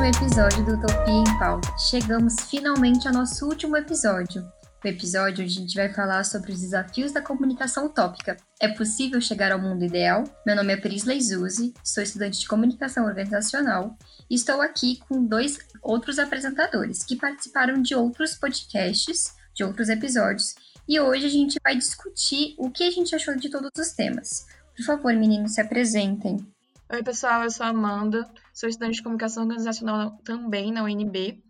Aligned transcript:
um 0.00 0.04
episódio 0.04 0.64
do 0.64 0.72
Utopia 0.76 1.12
em 1.12 1.38
Pauta. 1.38 1.76
Chegamos 1.76 2.34
finalmente 2.48 3.06
ao 3.06 3.12
nosso 3.12 3.44
último 3.46 3.76
episódio. 3.76 4.42
No 4.82 4.90
episódio, 4.90 5.44
a 5.44 5.46
gente 5.46 5.74
vai 5.74 5.92
falar 5.92 6.24
sobre 6.24 6.52
os 6.52 6.60
desafios 6.60 7.12
da 7.12 7.20
comunicação 7.20 7.84
utópica. 7.84 8.38
É 8.58 8.68
possível 8.68 9.20
chegar 9.20 9.52
ao 9.52 9.60
mundo 9.60 9.84
ideal? 9.84 10.24
Meu 10.46 10.56
nome 10.56 10.72
é 10.72 10.78
Prisley 10.78 11.20
Zuzi, 11.20 11.74
sou 11.84 12.02
estudante 12.02 12.40
de 12.40 12.48
comunicação 12.48 13.04
organizacional 13.04 13.94
e 14.30 14.36
estou 14.36 14.62
aqui 14.62 15.00
com 15.06 15.22
dois 15.22 15.58
outros 15.82 16.18
apresentadores 16.18 17.02
que 17.02 17.16
participaram 17.16 17.82
de 17.82 17.94
outros 17.94 18.34
podcasts, 18.34 19.34
de 19.54 19.64
outros 19.64 19.90
episódios, 19.90 20.54
e 20.88 20.98
hoje 20.98 21.26
a 21.26 21.30
gente 21.30 21.58
vai 21.62 21.76
discutir 21.76 22.54
o 22.56 22.70
que 22.70 22.84
a 22.84 22.90
gente 22.90 23.14
achou 23.14 23.36
de 23.36 23.50
todos 23.50 23.70
os 23.78 23.92
temas. 23.92 24.46
Por 24.74 24.82
favor, 24.82 25.12
meninos, 25.12 25.52
se 25.52 25.60
apresentem. 25.60 26.38
Oi, 26.92 27.04
pessoal, 27.04 27.44
eu 27.44 27.50
sou 27.50 27.64
a 27.64 27.68
Amanda, 27.68 28.28
sou 28.60 28.68
estudante 28.68 28.96
de 28.96 29.02
comunicação 29.02 29.44
organizacional 29.44 30.18
também 30.22 30.70
na 30.70 30.84
UNB. 30.84 31.42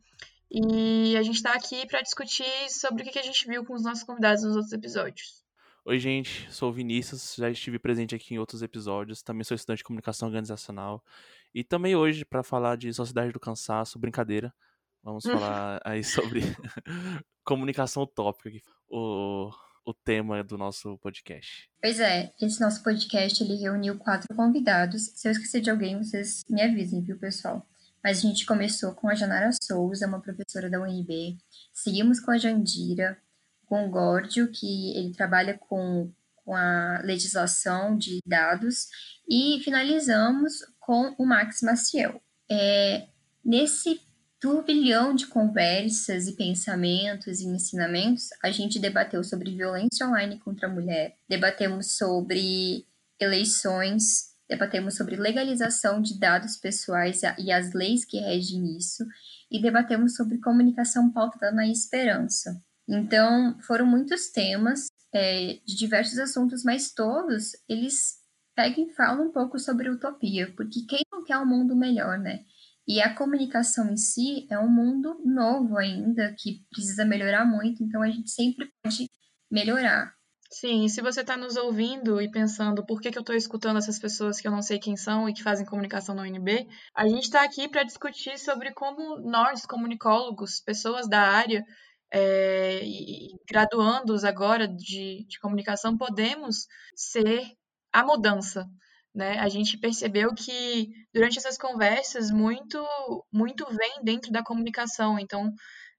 E 0.49 1.17
a 1.17 1.23
gente 1.23 1.37
está 1.37 1.53
aqui 1.55 1.85
para 1.89 2.03
discutir 2.03 2.45
sobre 2.69 3.03
o 3.03 3.11
que 3.11 3.19
a 3.19 3.23
gente 3.23 3.49
viu 3.49 3.65
com 3.65 3.75
os 3.75 3.83
nossos 3.83 4.05
convidados 4.05 4.45
nos 4.45 4.55
outros 4.55 4.73
episódios. 4.73 5.45
Oi, 5.85 5.99
gente, 5.99 6.47
sou 6.53 6.71
o 6.71 6.73
Vinícius, 6.73 7.35
já 7.37 7.51
estive 7.51 7.81
presente 7.81 8.15
aqui 8.15 8.35
em 8.35 8.39
outros 8.39 8.63
episódios, 8.63 9.23
também 9.23 9.43
sou 9.43 9.57
estudante 9.57 9.79
de 9.79 9.85
comunicação 9.85 10.29
organizacional. 10.29 11.05
E 11.53 11.65
também 11.65 11.97
hoje, 11.97 12.25
para 12.25 12.45
falar 12.45 12.77
de 12.77 12.93
Sociedade 12.95 13.33
do 13.33 13.41
Cansaço, 13.41 13.99
brincadeira, 13.99 14.55
vamos 15.03 15.25
falar 15.27 15.81
aí 15.85 16.05
sobre 16.05 16.43
comunicação 17.43 18.05
utópica, 18.05 18.57
o, 18.89 19.51
o 19.84 19.95
tema 19.95 20.43
do 20.45 20.57
nosso 20.59 20.99
podcast. 20.99 21.68
Pois 21.80 22.01
é, 22.01 22.32
esse 22.41 22.60
nosso 22.60 22.82
podcast 22.82 23.43
ele 23.43 23.57
reuniu 23.57 23.99
quatro 23.99 24.35
convidados. 24.35 25.13
Se 25.15 25.29
eu 25.29 25.32
esquecer 25.32 25.60
de 25.60 25.71
alguém, 25.71 25.99
vocês 25.99 26.43
me 26.49 26.63
avisem, 26.63 27.02
viu, 27.02 27.18
pessoal? 27.18 27.66
Mas 28.02 28.18
a 28.18 28.23
gente 28.23 28.46
começou 28.46 28.95
com 28.95 29.09
a 29.09 29.15
Janara 29.15 29.51
Souza, 29.63 30.07
uma 30.07 30.21
professora 30.21 30.71
da 30.71 30.80
UNB. 30.80 31.37
Seguimos 31.73 32.18
com 32.18 32.30
a 32.30 32.38
Jandira, 32.38 33.18
com 33.66 33.87
o 33.87 33.90
Górdio, 33.90 34.51
que 34.51 34.96
ele 34.96 35.13
trabalha 35.13 35.59
com, 35.59 36.10
com 36.37 36.55
a 36.55 37.01
legislação 37.05 37.96
de 37.96 38.21
dados. 38.27 38.88
E 39.29 39.60
finalizamos 39.62 40.52
com 40.79 41.15
o 41.18 41.27
Max 41.27 41.60
Maciel. 41.62 42.23
É, 42.51 43.07
nesse 43.45 44.01
turbilhão 44.41 45.15
de 45.15 45.27
conversas 45.27 46.27
e 46.27 46.33
pensamentos 46.33 47.41
e 47.41 47.46
ensinamentos, 47.46 48.30
a 48.43 48.51
gente 48.51 48.79
debateu 48.79 49.23
sobre 49.23 49.55
violência 49.55 50.07
online 50.07 50.38
contra 50.38 50.66
a 50.66 50.73
mulher, 50.73 51.15
debatemos 51.29 51.99
sobre 51.99 52.87
eleições, 53.21 54.30
debatemos 54.49 54.96
sobre 54.96 55.16
legalização 55.16 56.01
de 56.01 56.18
dados 56.18 56.57
pessoais 56.57 57.21
e 57.38 57.52
as 57.52 57.74
leis 57.74 58.05
que 58.07 58.18
regem 58.18 58.77
isso, 58.79 59.05
e 59.51 59.61
debatemos 59.61 60.16
sobre 60.16 60.38
comunicação 60.38 61.13
pautada 61.13 61.52
na 61.52 61.68
esperança. 61.68 62.59
Então, 62.88 63.59
foram 63.61 63.85
muitos 63.85 64.31
temas 64.31 64.87
é, 65.12 65.59
de 65.66 65.77
diversos 65.77 66.19
assuntos, 66.19 66.65
mas 66.65 66.93
todos 66.93 67.53
eles 67.69 68.21
pegam 68.56 68.87
e 68.87 68.94
falam 68.94 69.27
um 69.27 69.33
pouco 69.33 69.59
sobre 69.59 69.91
utopia, 69.91 70.53
porque 70.56 70.83
quem 70.88 71.03
não 71.12 71.25
quer 71.25 71.38
um 71.38 71.47
mundo 71.47 71.77
melhor, 71.77 72.19
né? 72.19 72.44
E 72.91 73.00
a 73.00 73.15
comunicação 73.15 73.88
em 73.93 73.97
si 73.97 74.49
é 74.50 74.59
um 74.59 74.69
mundo 74.69 75.22
novo 75.25 75.78
ainda, 75.78 76.34
que 76.37 76.65
precisa 76.72 77.05
melhorar 77.05 77.44
muito, 77.44 77.84
então 77.84 78.03
a 78.03 78.10
gente 78.10 78.28
sempre 78.28 78.69
pode 78.83 79.09
melhorar. 79.49 80.12
Sim, 80.50 80.84
e 80.84 80.91
se 80.91 81.00
você 81.00 81.21
está 81.21 81.37
nos 81.37 81.55
ouvindo 81.55 82.21
e 82.21 82.28
pensando 82.28 82.84
por 82.84 83.00
que, 83.00 83.12
que 83.12 83.16
eu 83.16 83.21
estou 83.21 83.37
escutando 83.37 83.77
essas 83.77 83.97
pessoas 84.01 84.41
que 84.41 84.49
eu 84.49 84.51
não 84.51 84.61
sei 84.61 84.81
quem 84.81 84.97
são 84.97 85.28
e 85.28 85.33
que 85.33 85.41
fazem 85.41 85.65
comunicação 85.65 86.17
no 86.17 86.23
UNB, 86.23 86.67
a 86.93 87.06
gente 87.06 87.23
está 87.23 87.45
aqui 87.45 87.69
para 87.69 87.84
discutir 87.84 88.37
sobre 88.41 88.73
como 88.73 89.21
nós, 89.21 89.65
comunicólogos, 89.65 90.61
pessoas 90.61 91.09
da 91.09 91.21
área, 91.21 91.65
é, 92.12 92.81
e 92.83 93.37
graduandos 93.49 94.25
agora 94.25 94.67
de, 94.67 95.25
de 95.28 95.39
comunicação, 95.39 95.97
podemos 95.97 96.67
ser 96.97 97.53
a 97.93 98.03
mudança 98.03 98.69
né? 99.15 99.38
A 99.38 99.48
gente 99.48 99.78
percebeu 99.78 100.34
que 100.34 100.88
durante 101.12 101.38
essas 101.38 101.59
conversas 101.59 102.31
muito 102.31 102.84
muito 103.32 103.66
vem 103.66 104.03
dentro 104.03 104.31
da 104.31 104.43
comunicação. 104.43 105.19
Então, 105.19 105.53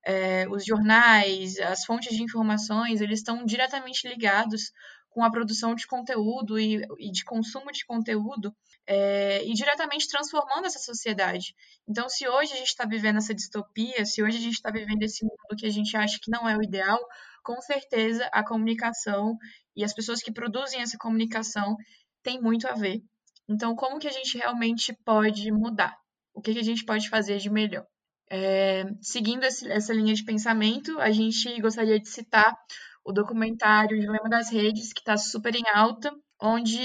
é, 0.06 0.48
os 0.50 0.66
jornais, 0.66 1.60
as 1.60 1.86
fontes 1.86 2.16
de 2.16 2.24
informações, 2.24 3.02
eles 3.02 3.20
estão 3.20 3.46
diretamente 3.46 4.08
ligados 4.08 4.72
com 5.10 5.24
a 5.24 5.32
produção 5.32 5.76
de 5.76 5.86
conteúdo 5.86 6.58
e, 6.58 6.82
e 7.00 7.12
de 7.12 7.24
consumo 7.26 7.72
de 7.72 7.86
conteúdo 7.86 8.56
é, 8.88 9.46
e 9.46 9.54
diretamente 9.54 10.08
transformando 10.08 10.66
essa 10.66 10.80
sociedade. 10.80 11.54
Então, 11.88 12.10
se 12.10 12.28
hoje 12.28 12.54
a 12.54 12.56
gente 12.56 12.68
está 12.68 12.86
vivendo 12.86 13.18
essa 13.18 13.36
distopia, 13.36 14.06
se 14.06 14.24
hoje 14.24 14.38
a 14.38 14.42
gente 14.42 14.54
está 14.54 14.72
vivendo 14.72 15.04
esse 15.04 15.24
mundo 15.24 15.58
que 15.58 15.66
a 15.66 15.70
gente 15.70 15.96
acha 15.96 16.18
que 16.22 16.32
não 16.32 16.48
é 16.48 16.58
o 16.58 16.64
ideal, 16.64 17.00
com 17.44 17.60
certeza 17.62 18.28
a 18.32 18.44
comunicação 18.44 19.38
e 19.76 19.84
as 19.84 19.94
pessoas 19.94 20.22
que 20.22 20.32
produzem 20.32 20.82
essa 20.82 20.98
comunicação 20.98 21.76
tem 22.24 22.42
muito 22.42 22.68
a 22.68 22.74
ver. 22.74 23.02
Então, 23.48 23.76
como 23.76 24.00
que 24.00 24.08
a 24.08 24.12
gente 24.12 24.38
realmente 24.38 24.94
pode 25.04 25.52
mudar? 25.52 25.96
O 26.34 26.42
que, 26.42 26.54
que 26.54 26.60
a 26.60 26.64
gente 26.64 26.86
pode 26.86 27.10
fazer 27.10 27.38
de 27.38 27.50
melhor? 27.50 27.86
É, 28.30 28.86
seguindo 29.02 29.44
esse, 29.44 29.70
essa 29.70 29.94
linha 29.94 30.14
de 30.14 30.24
pensamento, 30.24 30.98
a 31.00 31.12
gente 31.12 31.60
gostaria 31.60 32.00
de 32.00 32.08
citar 32.08 32.56
o 33.04 33.12
documentário 33.12 34.00
Dilema 34.00 34.30
das 34.30 34.50
Redes, 34.50 34.94
que 34.94 35.02
está 35.02 35.18
super 35.18 35.54
em 35.54 35.68
alta, 35.74 36.14
onde, 36.42 36.80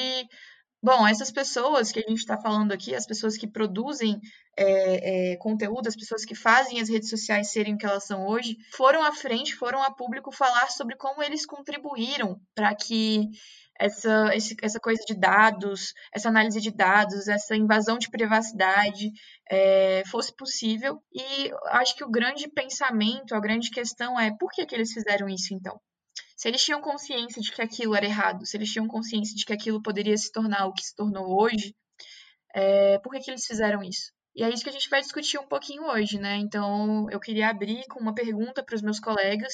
bom, 0.82 1.06
essas 1.06 1.30
pessoas 1.30 1.92
que 1.92 2.00
a 2.00 2.08
gente 2.08 2.18
está 2.18 2.36
falando 2.36 2.72
aqui, 2.72 2.94
as 2.94 3.06
pessoas 3.06 3.36
que 3.36 3.46
produzem 3.46 4.18
é, 4.56 5.32
é, 5.32 5.36
conteúdo, 5.36 5.86
as 5.86 5.94
pessoas 5.94 6.24
que 6.24 6.34
fazem 6.34 6.80
as 6.80 6.88
redes 6.88 7.10
sociais 7.10 7.52
serem 7.52 7.74
o 7.74 7.78
que 7.78 7.86
elas 7.86 8.04
são 8.04 8.26
hoje, 8.26 8.56
foram 8.72 9.04
à 9.04 9.12
frente, 9.12 9.54
foram 9.54 9.82
a 9.82 9.94
público 9.94 10.32
falar 10.32 10.68
sobre 10.70 10.96
como 10.96 11.22
eles 11.22 11.46
contribuíram 11.46 12.40
para 12.54 12.74
que 12.74 13.28
essa, 13.78 14.30
essa 14.62 14.80
coisa 14.80 15.02
de 15.06 15.14
dados, 15.14 15.92
essa 16.12 16.28
análise 16.28 16.60
de 16.60 16.70
dados, 16.70 17.28
essa 17.28 17.56
invasão 17.56 17.98
de 17.98 18.10
privacidade 18.10 19.10
é, 19.50 20.02
fosse 20.10 20.34
possível. 20.34 21.02
E 21.12 21.50
acho 21.68 21.96
que 21.96 22.04
o 22.04 22.10
grande 22.10 22.48
pensamento, 22.48 23.34
a 23.34 23.40
grande 23.40 23.70
questão 23.70 24.18
é 24.18 24.30
por 24.38 24.50
que, 24.50 24.66
que 24.66 24.74
eles 24.74 24.92
fizeram 24.92 25.28
isso 25.28 25.54
então? 25.54 25.78
Se 26.36 26.48
eles 26.48 26.62
tinham 26.62 26.80
consciência 26.80 27.40
de 27.40 27.50
que 27.50 27.62
aquilo 27.62 27.94
era 27.94 28.04
errado, 28.04 28.44
se 28.44 28.56
eles 28.56 28.70
tinham 28.70 28.86
consciência 28.86 29.34
de 29.34 29.44
que 29.44 29.52
aquilo 29.52 29.82
poderia 29.82 30.16
se 30.16 30.30
tornar 30.30 30.66
o 30.66 30.72
que 30.72 30.82
se 30.82 30.94
tornou 30.94 31.40
hoje, 31.40 31.74
é, 32.54 32.98
por 32.98 33.12
que, 33.12 33.20
que 33.20 33.30
eles 33.30 33.46
fizeram 33.46 33.82
isso? 33.82 34.12
E 34.34 34.42
é 34.42 34.50
isso 34.50 34.62
que 34.62 34.68
a 34.68 34.72
gente 34.72 34.90
vai 34.90 35.00
discutir 35.00 35.38
um 35.38 35.48
pouquinho 35.48 35.84
hoje, 35.84 36.18
né? 36.18 36.36
Então, 36.36 37.08
eu 37.10 37.18
queria 37.18 37.48
abrir 37.48 37.86
com 37.88 37.98
uma 38.00 38.14
pergunta 38.14 38.62
para 38.62 38.74
os 38.74 38.82
meus 38.82 39.00
colegas. 39.00 39.52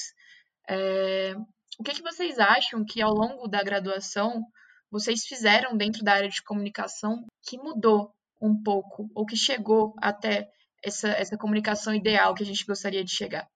É, 0.69 1.33
o 1.79 1.83
que, 1.83 1.93
que 1.93 2.01
vocês 2.01 2.39
acham 2.39 2.85
que 2.85 3.01
ao 3.01 3.13
longo 3.13 3.47
da 3.47 3.63
graduação 3.63 4.43
vocês 4.91 5.25
fizeram 5.25 5.75
dentro 5.75 6.03
da 6.03 6.13
área 6.13 6.29
de 6.29 6.43
comunicação 6.43 7.25
que 7.41 7.57
mudou 7.57 8.13
um 8.41 8.61
pouco, 8.61 9.09
ou 9.15 9.25
que 9.25 9.35
chegou 9.35 9.93
até 9.97 10.49
essa, 10.83 11.09
essa 11.09 11.37
comunicação 11.37 11.93
ideal 11.95 12.35
que 12.35 12.43
a 12.43 12.45
gente 12.45 12.65
gostaria 12.65 13.03
de 13.03 13.11
chegar? 13.11 13.47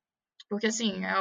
Porque, 0.50 0.68
assim, 0.68 1.04
é, 1.06 1.14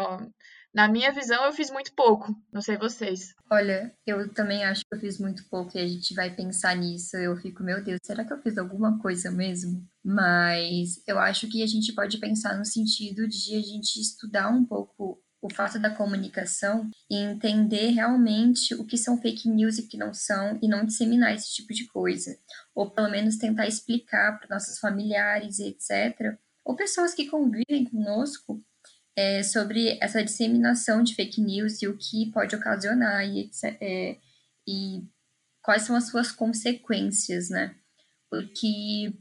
na 0.73 0.89
minha 0.89 1.13
visão, 1.13 1.45
eu 1.45 1.53
fiz 1.53 1.71
muito 1.71 1.93
pouco. 1.95 2.35
Não 2.53 2.61
sei 2.61 2.77
vocês. 2.77 3.35
Olha, 3.51 3.93
eu 4.07 4.33
também 4.33 4.65
acho 4.65 4.83
que 4.83 4.95
eu 4.95 5.01
fiz 5.01 5.19
muito 5.19 5.43
pouco 5.49 5.77
e 5.77 5.81
a 5.81 5.87
gente 5.87 6.15
vai 6.15 6.35
pensar 6.35 6.77
nisso. 6.77 7.17
Eu 7.17 7.37
fico, 7.37 7.63
meu 7.63 7.83
Deus, 7.83 7.99
será 8.05 8.25
que 8.25 8.33
eu 8.33 8.41
fiz 8.41 8.57
alguma 8.57 8.99
coisa 8.99 9.31
mesmo? 9.31 9.87
Mas 10.05 11.03
eu 11.07 11.19
acho 11.19 11.49
que 11.49 11.63
a 11.63 11.67
gente 11.67 11.95
pode 11.95 12.19
pensar 12.19 12.57
no 12.57 12.65
sentido 12.65 13.27
de 13.27 13.57
a 13.57 13.63
gente 13.63 14.01
estudar 14.01 14.49
um 14.49 14.65
pouco 14.65 15.21
o 15.47 15.55
fato 15.55 15.79
da 15.79 15.95
comunicação 15.95 16.91
e 17.11 17.17
entender 17.17 17.91
realmente 17.91 18.75
o 18.75 18.85
que 18.85 18.99
são 18.99 19.21
fake 19.21 19.49
news 19.49 19.79
e 19.79 19.83
o 19.83 19.89
que 19.89 19.97
não 19.97 20.13
são 20.13 20.59
e 20.61 20.69
não 20.69 20.85
disseminar 20.85 21.35
esse 21.35 21.55
tipo 21.55 21.73
de 21.73 21.87
coisa. 21.87 22.37
Ou 22.75 22.91
pelo 22.91 23.11
menos 23.11 23.39
tentar 23.39 23.67
explicar 23.67 24.39
para 24.39 24.57
nossos 24.57 24.79
familiares 24.79 25.61
etc. 25.61 26.37
Ou 26.65 26.75
pessoas 26.75 27.15
que 27.15 27.29
convivem 27.29 27.85
conosco 27.85 28.63
é, 29.17 29.43
sobre 29.43 29.99
essa 30.01 30.23
disseminação 30.23 31.03
de 31.03 31.15
fake 31.15 31.41
news 31.41 31.81
e 31.81 31.89
o 31.89 31.97
que 31.97 32.31
pode 32.33 32.55
ocasionar 32.55 33.25
e, 33.25 33.43
etc, 33.43 33.77
é, 33.81 34.19
e 34.69 35.03
quais 35.63 35.83
são 35.83 35.97
as 35.97 36.09
suas 36.09 36.33
consequências, 36.33 37.49
né? 37.49 37.75
Porque 38.29 39.13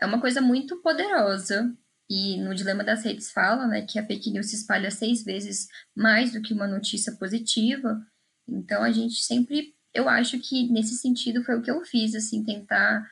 é 0.00 0.06
uma 0.06 0.20
coisa 0.20 0.40
muito 0.40 0.82
poderosa 0.82 1.72
e 2.08 2.38
no 2.38 2.54
Dilema 2.54 2.82
das 2.82 3.04
Redes 3.04 3.30
fala 3.30 3.66
né, 3.66 3.82
que 3.82 3.98
a 3.98 4.06
fake 4.06 4.30
news 4.30 4.50
se 4.50 4.56
espalha 4.56 4.90
seis 4.90 5.22
vezes 5.22 5.68
mais 5.94 6.32
do 6.32 6.40
que 6.40 6.54
uma 6.54 6.66
notícia 6.66 7.14
positiva. 7.16 8.00
Então 8.48 8.82
a 8.82 8.90
gente 8.90 9.22
sempre, 9.22 9.74
eu 9.92 10.08
acho 10.08 10.38
que 10.38 10.70
nesse 10.72 10.94
sentido 10.96 11.44
foi 11.44 11.56
o 11.56 11.62
que 11.62 11.70
eu 11.70 11.84
fiz, 11.84 12.14
assim, 12.14 12.42
tentar 12.42 13.06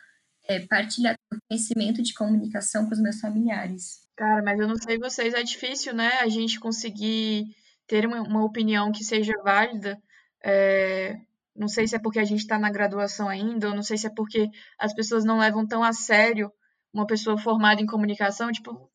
é, 0.49 0.61
partilhar 0.61 1.15
o 1.31 1.37
conhecimento 1.49 2.03
de 2.03 2.15
comunicação 2.15 2.87
com 2.87 2.93
os 2.93 3.01
meus 3.01 3.21
familiares. 3.21 4.07
Cara, 4.17 4.43
mas 4.43 4.59
eu 4.59 4.67
não 4.67 4.77
sei 4.77 4.99
vocês, 4.99 5.35
é 5.35 5.43
difícil, 5.43 5.93
né, 5.93 6.09
a 6.21 6.29
gente 6.29 6.59
conseguir 6.59 7.45
ter 7.87 8.07
uma, 8.07 8.23
uma 8.23 8.45
opinião 8.45 8.91
que 8.91 9.05
seja 9.05 9.35
válida. 9.45 10.01
É, 10.43 11.21
não 11.55 11.69
sei 11.69 11.87
se 11.87 11.97
é 11.97 11.99
porque 11.99 12.19
a 12.19 12.25
gente 12.25 12.41
está 12.41 12.59
na 12.59 12.71
graduação 12.71 13.29
ainda, 13.29 13.69
ou 13.69 13.75
não 13.75 13.83
sei 13.83 13.99
se 13.99 14.07
é 14.07 14.11
porque 14.11 14.49
as 14.79 14.95
pessoas 14.95 15.23
não 15.23 15.39
levam 15.39 15.67
tão 15.67 15.83
a 15.83 15.93
sério 15.93 16.51
uma 16.93 17.07
pessoa 17.07 17.37
formada 17.37 17.81
em 17.81 17.87
comunicação, 17.87 18.51
tipo, 18.51 18.73
o 18.73 18.91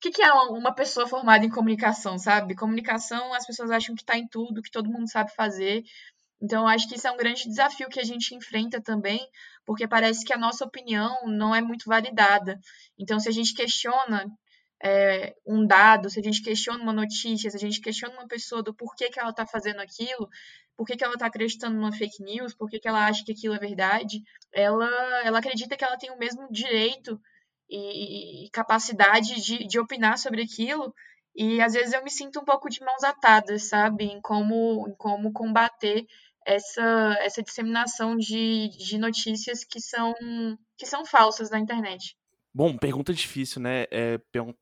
que, 0.00 0.10
que 0.10 0.22
é 0.22 0.32
uma 0.32 0.74
pessoa 0.74 1.06
formada 1.06 1.44
em 1.44 1.50
comunicação, 1.50 2.18
sabe? 2.18 2.54
Comunicação, 2.54 3.32
as 3.32 3.46
pessoas 3.46 3.70
acham 3.70 3.94
que 3.94 4.02
está 4.02 4.16
em 4.16 4.28
tudo, 4.28 4.62
que 4.62 4.70
todo 4.70 4.90
mundo 4.90 5.10
sabe 5.10 5.34
fazer. 5.34 5.82
Então, 6.40 6.68
acho 6.68 6.86
que 6.88 6.96
isso 6.96 7.08
é 7.08 7.10
um 7.10 7.16
grande 7.16 7.48
desafio 7.48 7.88
que 7.88 8.00
a 8.00 8.04
gente 8.04 8.34
enfrenta 8.34 8.80
também, 8.80 9.26
porque 9.64 9.88
parece 9.88 10.24
que 10.24 10.32
a 10.32 10.38
nossa 10.38 10.64
opinião 10.64 11.26
não 11.26 11.54
é 11.54 11.62
muito 11.62 11.84
validada. 11.86 12.60
Então, 12.98 13.18
se 13.18 13.28
a 13.28 13.32
gente 13.32 13.54
questiona 13.54 14.26
é, 14.82 15.34
um 15.46 15.66
dado, 15.66 16.10
se 16.10 16.20
a 16.20 16.22
gente 16.22 16.42
questiona 16.42 16.82
uma 16.82 16.92
notícia, 16.92 17.50
se 17.50 17.56
a 17.56 17.60
gente 17.60 17.80
questiona 17.80 18.14
uma 18.14 18.28
pessoa 18.28 18.62
do 18.62 18.74
porquê 18.74 19.08
que 19.08 19.18
ela 19.18 19.30
está 19.30 19.46
fazendo 19.46 19.80
aquilo, 19.80 20.28
por 20.76 20.86
que, 20.86 20.96
que 20.96 21.04
ela 21.04 21.14
está 21.14 21.26
acreditando 21.26 21.76
numa 21.76 21.92
fake 21.92 22.22
news, 22.22 22.54
por 22.54 22.68
que, 22.68 22.78
que 22.78 22.86
ela 22.86 23.06
acha 23.06 23.24
que 23.24 23.32
aquilo 23.32 23.54
é 23.54 23.58
verdade, 23.58 24.22
ela, 24.52 24.86
ela 25.24 25.38
acredita 25.38 25.76
que 25.76 25.84
ela 25.84 25.96
tem 25.96 26.10
o 26.10 26.18
mesmo 26.18 26.46
direito 26.50 27.18
e, 27.68 28.46
e 28.46 28.50
capacidade 28.50 29.40
de, 29.42 29.66
de 29.66 29.78
opinar 29.78 30.18
sobre 30.18 30.42
aquilo. 30.42 30.94
E 31.34 31.60
às 31.60 31.74
vezes 31.74 31.92
eu 31.92 32.02
me 32.02 32.10
sinto 32.10 32.40
um 32.40 32.44
pouco 32.44 32.68
de 32.68 32.80
mãos 32.80 33.04
atadas, 33.04 33.68
sabe, 33.68 34.04
em 34.04 34.20
como, 34.20 34.88
em 34.88 34.94
como 34.96 35.32
combater 35.32 36.06
essa, 36.46 37.16
essa 37.20 37.42
disseminação 37.42 38.16
de, 38.16 38.68
de 38.78 38.96
notícias 38.96 39.64
que 39.64 39.80
são, 39.80 40.14
que 40.78 40.86
são 40.86 41.04
falsas 41.04 41.50
na 41.50 41.58
internet. 41.58 42.16
Bom, 42.54 42.74
pergunta 42.78 43.12
difícil, 43.12 43.60
né? 43.60 43.84
É, 43.90 44.18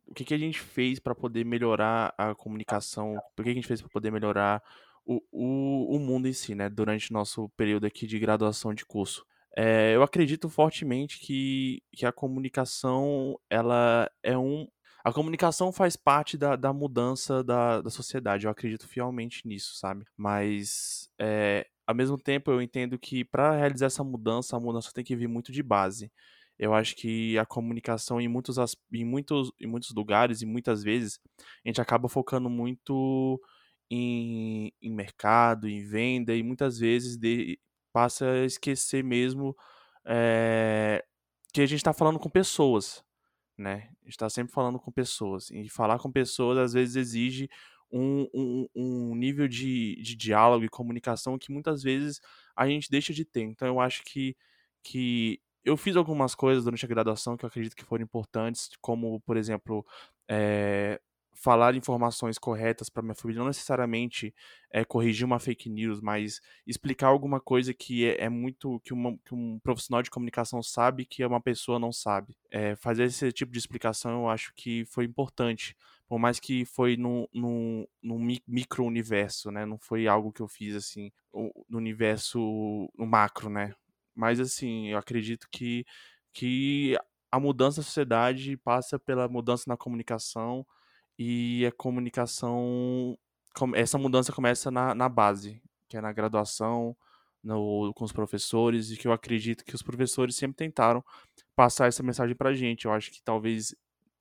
o 0.09 0.15
que, 0.15 0.25
que 0.25 0.35
a 0.35 0.39
gente 0.39 0.59
fez 0.59 0.99
para 0.99 1.15
poder 1.15 1.45
melhorar 1.45 2.13
a 2.19 2.35
comunicação? 2.35 3.15
O 3.15 3.43
que 3.43 3.49
a 3.49 3.55
gente 3.55 3.69
fez 3.69 3.81
para 3.81 3.91
poder 3.91 4.11
melhorar 4.11 4.61
o, 5.07 5.21
o, 5.31 5.97
o 5.97 6.01
mundo 6.01 6.27
em 6.27 6.33
si, 6.33 6.57
né? 6.57 6.69
Durante 6.69 7.13
nosso 7.13 7.49
período 7.51 7.87
aqui 7.87 8.05
de 8.05 8.19
graduação 8.19 8.75
de 8.75 8.85
curso. 8.85 9.25
É, 9.57 9.95
eu 9.95 10.03
acredito 10.03 10.49
fortemente 10.49 11.19
que, 11.21 11.83
que 11.93 12.05
a 12.07 12.13
comunicação, 12.13 13.39
ela 13.49 14.11
é 14.23 14.37
um... 14.37 14.67
A 15.05 15.13
comunicação 15.13 15.71
faz 15.71 15.97
parte 15.97 16.37
da, 16.39 16.57
da 16.57 16.73
mudança 16.73 17.45
da, 17.45 17.83
da 17.83 17.91
sociedade. 17.91 18.47
Eu 18.47 18.51
acredito 18.51 18.89
fielmente 18.89 19.47
nisso, 19.47 19.77
sabe? 19.77 20.05
Mas, 20.17 21.11
é, 21.21 21.67
ao 21.87 21.95
mesmo 21.95 22.17
tempo, 22.17 22.51
eu 22.51 22.63
entendo 22.63 22.99
que 22.99 23.25
para 23.25 23.55
realizar 23.55 23.87
essa 23.87 24.03
mudança, 24.03 24.57
a 24.57 24.61
mudança 24.61 24.91
tem 24.95 25.05
que 25.05 25.15
vir 25.15 25.29
muito 25.29 25.53
de 25.53 25.63
base. 25.63 26.11
Eu 26.59 26.73
acho 26.73 26.97
que 26.97 27.37
a 27.39 27.45
comunicação 27.45 28.21
em 28.21 28.29
muitos, 28.29 28.57
em 28.93 29.05
muitos, 29.05 29.51
em 29.61 29.67
muitos 29.67 29.91
lugares 29.93 30.41
e 30.41 30.47
muitas 30.47 30.83
vezes 30.83 31.21
a 31.65 31.69
gente 31.69 31.81
acaba 31.81 32.09
focando 32.09 32.49
muito 32.49 33.41
em, 33.91 34.73
em 34.81 34.91
mercado, 34.91 35.69
em 35.69 35.85
venda 35.85 36.35
e 36.35 36.43
muitas 36.43 36.79
vezes 36.79 37.17
de, 37.17 37.59
passa 37.95 38.29
a 38.29 38.45
esquecer 38.45 39.05
mesmo 39.05 39.57
é, 40.05 41.05
que 41.53 41.61
a 41.61 41.67
gente 41.67 41.79
está 41.79 41.93
falando 41.93 42.19
com 42.19 42.29
pessoas, 42.29 43.05
né? 43.57 43.89
Está 44.05 44.29
sempre 44.29 44.53
falando 44.53 44.81
com 44.81 44.91
pessoas 44.91 45.49
e 45.53 45.69
falar 45.69 46.01
com 46.01 46.11
pessoas 46.11 46.59
às 46.59 46.73
vezes 46.73 46.97
exige 46.97 47.49
um, 47.93 48.29
um, 48.35 48.69
um 48.75 49.15
nível 49.15 49.47
de, 49.47 49.95
de 50.03 50.17
diálogo 50.17 50.65
e 50.65 50.69
comunicação 50.69 51.39
que 51.39 51.53
muitas 51.53 51.85
vezes 51.85 52.21
a 52.57 52.67
gente 52.67 52.91
deixa 52.91 53.13
de 53.15 53.25
ter. 53.25 53.43
Então 53.43 53.69
eu 53.69 53.79
acho 53.79 54.03
que, 54.03 54.37
que 54.83 55.41
eu 55.65 55.77
fiz 55.77 55.95
algumas 55.95 56.35
coisas 56.35 56.65
durante 56.65 56.85
a 56.85 56.89
graduação 56.89 57.37
que 57.37 57.45
eu 57.45 57.49
acredito 57.49 57.77
que 57.77 57.85
foram 57.85 58.03
importantes, 58.03 58.71
como, 58.81 59.21
por 59.21 59.37
exemplo, 59.37 59.87
é, 60.29 61.01
falar 61.35 61.75
informações 61.75 62.39
corretas 62.39 62.89
para 62.89 63.03
minha 63.03 63.15
família, 63.15 63.41
não 63.41 63.49
necessariamente 63.49 64.35
é, 64.71 64.85
corrigir 64.85 65.25
uma 65.27 65.39
fake 65.39 65.69
news, 65.69 66.01
mas 66.01 66.41
explicar 66.67 67.09
alguma 67.09 67.41
coisa 67.41 67.75
que 67.75 68.07
é, 68.07 68.25
é 68.25 68.29
muito 68.29 68.81
que, 68.81 68.93
uma, 68.93 69.17
que, 69.19 69.35
um 69.35 69.59
profissional 69.59 70.03
de 70.03 70.11
comunicação 70.11 70.63
sabe 70.63 71.05
que 71.05 71.25
uma 71.25 71.41
pessoa 71.41 71.79
não 71.79 71.93
sabe. 71.93 72.37
É, 72.51 72.77
fazer 72.77 73.05
esse 73.05 73.31
tipo 73.33 73.53
de 73.53 73.59
explicação 73.59 74.23
eu 74.23 74.29
acho 74.29 74.53
que 74.55 74.85
foi 74.87 75.05
importante, 75.05 75.77
por 76.09 76.19
mais 76.19 76.39
que 76.39 76.65
foi 76.65 76.97
num, 76.97 77.27
num 77.33 78.39
micro-universo, 78.47 79.51
né? 79.51 79.67
Não 79.67 79.79
foi 79.79 80.07
algo 80.07 80.33
que 80.33 80.41
eu 80.41 80.49
fiz 80.49 80.77
assim 80.77 81.11
no 81.69 81.79
universo, 81.79 82.39
no 82.97 83.07
macro, 83.07 83.51
né? 83.51 83.75
Mas 84.15 84.39
assim, 84.39 84.89
eu 84.89 84.99
acredito 84.99 85.49
que, 85.51 85.85
que 86.33 86.97
a 87.31 87.41
mudança 87.41 87.81
da 87.81 87.85
sociedade 87.85 88.57
passa 88.59 88.99
pela 88.99 89.29
mudança 89.29 89.65
na 89.67 89.77
comunicação 89.77 90.65
e 91.19 91.67
a 91.67 91.73
comunicação. 91.73 93.17
Essa 93.75 93.99
mudança 93.99 94.33
começa 94.33 94.71
na, 94.71 94.95
na 94.95 95.09
base, 95.09 95.63
que 95.89 95.97
é 95.97 96.01
na 96.01 96.13
graduação, 96.13 96.97
no, 97.43 97.93
com 97.95 98.05
os 98.05 98.13
professores, 98.13 98.91
e 98.91 98.97
que 98.97 99.07
eu 99.07 99.13
acredito 99.13 99.65
que 99.65 99.75
os 99.75 99.83
professores 99.83 100.37
sempre 100.37 100.57
tentaram 100.57 101.05
passar 101.55 101.87
essa 101.87 102.03
mensagem 102.03 102.37
pra 102.37 102.53
gente. 102.55 102.87
Eu 102.87 102.93
acho 102.93 103.13
que 103.13 103.23
talvez 103.23 103.75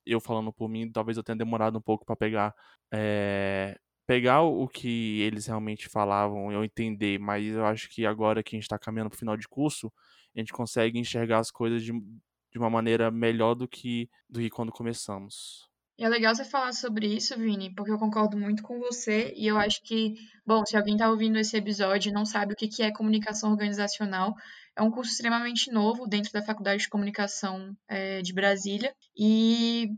eu 0.06 0.20
falando 0.20 0.52
por 0.52 0.68
mim, 0.68 0.90
talvez 0.90 1.16
eu 1.16 1.24
tenha 1.24 1.36
demorado 1.36 1.78
um 1.78 1.82
pouco 1.82 2.04
para 2.04 2.16
pegar 2.16 2.54
é, 2.92 3.78
pegar 4.06 4.42
o 4.42 4.68
que 4.68 5.20
eles 5.22 5.46
realmente 5.46 5.88
falavam, 5.88 6.52
eu 6.52 6.62
entender, 6.64 7.18
mas 7.18 7.46
eu 7.46 7.64
acho 7.64 7.88
que 7.88 8.04
agora 8.06 8.42
que 8.42 8.54
a 8.54 8.58
gente 8.58 8.64
está 8.64 8.78
caminhando 8.78 9.10
para 9.10 9.16
o 9.16 9.18
final 9.18 9.36
de 9.36 9.48
curso, 9.48 9.92
a 10.36 10.38
gente 10.38 10.52
consegue 10.52 10.98
enxergar 10.98 11.38
as 11.38 11.50
coisas 11.50 11.82
de, 11.82 11.92
de 11.92 12.58
uma 12.58 12.68
maneira 12.70 13.10
melhor 13.10 13.54
do 13.54 13.66
que, 13.66 14.08
do 14.28 14.40
que 14.40 14.50
quando 14.50 14.72
começamos. 14.72 15.68
E 15.96 16.04
é 16.04 16.08
legal 16.08 16.34
você 16.34 16.44
falar 16.44 16.72
sobre 16.72 17.06
isso, 17.06 17.38
Vini, 17.38 17.72
porque 17.72 17.92
eu 17.92 17.98
concordo 17.98 18.36
muito 18.36 18.64
com 18.64 18.80
você 18.80 19.32
e 19.36 19.46
eu 19.46 19.56
acho 19.56 19.80
que, 19.82 20.14
bom, 20.44 20.66
se 20.66 20.76
alguém 20.76 20.94
está 20.94 21.08
ouvindo 21.08 21.38
esse 21.38 21.56
episódio 21.56 22.10
e 22.10 22.12
não 22.12 22.26
sabe 22.26 22.52
o 22.52 22.56
que 22.56 22.82
é 22.82 22.92
comunicação 22.92 23.52
organizacional, 23.52 24.34
é 24.76 24.82
um 24.82 24.90
curso 24.90 25.12
extremamente 25.12 25.70
novo 25.70 26.06
dentro 26.06 26.32
da 26.32 26.42
Faculdade 26.42 26.82
de 26.82 26.88
Comunicação 26.88 27.76
é, 27.88 28.20
de 28.22 28.32
Brasília 28.32 28.92
e 29.16 29.88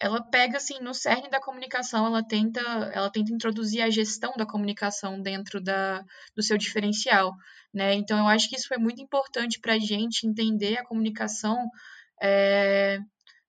ela 0.00 0.20
pega 0.20 0.56
assim 0.56 0.80
no 0.80 0.92
cerne 0.92 1.30
da 1.30 1.40
comunicação, 1.40 2.04
ela 2.06 2.22
tenta, 2.22 2.60
ela 2.92 3.10
tenta 3.10 3.32
introduzir 3.32 3.80
a 3.80 3.90
gestão 3.90 4.32
da 4.36 4.44
comunicação 4.44 5.22
dentro 5.22 5.62
da, 5.62 6.04
do 6.34 6.42
seu 6.42 6.58
diferencial, 6.58 7.32
né? 7.72 7.94
Então 7.94 8.18
eu 8.18 8.26
acho 8.26 8.48
que 8.48 8.56
isso 8.56 8.66
foi 8.66 8.78
muito 8.78 9.00
importante 9.00 9.60
para 9.60 9.74
a 9.74 9.78
gente 9.78 10.26
entender 10.26 10.78
a 10.78 10.84
comunicação 10.84 11.56
é, 12.20 12.98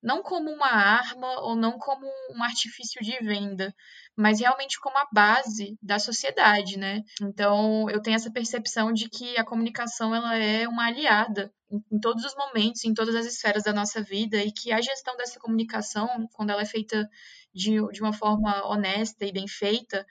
não 0.05 0.21
como 0.21 0.51
uma 0.51 0.67
arma 0.67 1.41
ou 1.41 1.55
não 1.55 1.79
como 1.79 2.05
um 2.29 2.43
artifício 2.43 3.01
de 3.01 3.17
venda, 3.25 3.73
mas 4.15 4.39
realmente 4.39 4.79
como 4.79 4.95
a 4.99 5.07
base 5.11 5.75
da 5.81 5.97
sociedade, 5.97 6.77
né? 6.77 7.01
Então, 7.19 7.89
eu 7.89 7.99
tenho 7.99 8.15
essa 8.15 8.31
percepção 8.31 8.93
de 8.93 9.09
que 9.09 9.35
a 9.35 9.43
comunicação 9.43 10.13
ela 10.13 10.37
é 10.37 10.67
uma 10.67 10.85
aliada 10.85 11.51
em, 11.91 11.99
todos 11.99 12.23
os 12.23 12.35
momentos, 12.35 12.85
em 12.85 12.93
todas 12.93 13.15
as 13.15 13.25
esferas 13.25 13.63
da 13.63 13.73
nossa 13.73 13.99
vida 14.03 14.37
e 14.37 14.51
que 14.51 14.71
a 14.71 14.79
gestão 14.79 15.17
dessa 15.17 15.39
comunicação, 15.39 16.07
quando 16.33 16.51
ela 16.51 16.61
é 16.61 16.65
feita 16.65 17.09
de, 17.51 17.71
de 17.91 17.99
uma 17.99 18.13
forma 18.13 18.63
honesta 18.67 19.25
e 19.25 19.33
bem 19.33 19.47
feita, 19.47 20.05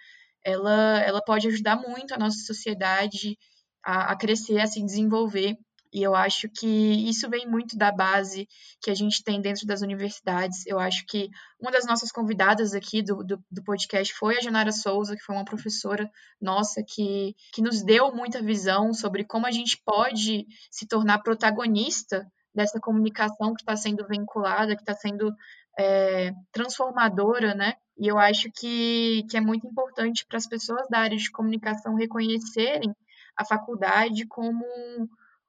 ela, 0.45 1.01
ela 1.03 1.23
pode 1.23 1.47
ajudar 1.47 1.77
muito 1.77 2.13
a 2.13 2.19
nossa 2.19 2.39
sociedade 2.39 3.39
a, 3.81 4.11
a 4.11 4.17
crescer, 4.17 4.59
a 4.59 4.67
se 4.67 4.85
desenvolver 4.85 5.57
e 5.95 6.03
eu 6.03 6.13
acho 6.13 6.49
que 6.49 6.67
isso 7.09 7.31
vem 7.31 7.47
muito 7.47 7.79
da 7.79 7.93
base 7.93 8.49
que 8.83 8.91
a 8.91 8.95
gente 8.95 9.23
tem 9.23 9.41
dentro 9.41 9.65
das 9.65 9.81
universidades. 9.81 10.67
Eu 10.67 10.81
acho 10.81 11.07
que 11.07 11.31
uma 11.61 11.71
das 11.71 11.87
nossas 11.87 12.11
convidadas 12.11 12.75
aqui 12.75 13.01
do, 13.01 13.23
do, 13.23 13.41
do 13.49 13.63
podcast 13.63 14.13
foi 14.13 14.37
a 14.37 14.41
Janara 14.41 14.73
Souza, 14.73 15.15
que 15.15 15.23
foi 15.23 15.37
uma 15.37 15.45
professora 15.45 16.11
nossa 16.41 16.83
que, 16.83 17.37
que 17.53 17.63
nos 17.63 17.81
deu 17.81 18.13
muita 18.13 18.43
visão 18.43 18.93
sobre 18.93 19.25
como 19.25 19.47
a 19.47 19.53
gente 19.53 19.81
pode 19.87 20.45
se 20.69 20.85
tornar 20.89 21.23
protagonista 21.23 22.27
dessa 22.53 22.81
comunicação 22.81 23.55
que 23.55 23.63
está 23.63 23.77
sendo 23.77 24.05
vinculada, 24.09 24.75
que 24.75 24.83
está 24.83 24.95
sendo 24.95 25.33
é, 25.79 26.33
transformadora, 26.51 27.55
né? 27.55 27.75
E 27.97 28.09
eu 28.09 28.19
acho 28.19 28.51
que, 28.51 29.25
que 29.31 29.37
é 29.37 29.41
muito 29.41 29.65
importante 29.65 30.27
para 30.27 30.39
as 30.39 30.47
pessoas 30.49 30.89
da 30.89 30.99
área 30.99 31.17
de 31.17 31.31
comunicação 31.31 31.95
reconhecerem 31.95 32.93
a 33.37 33.45
faculdade 33.45 34.27
como 34.27 34.65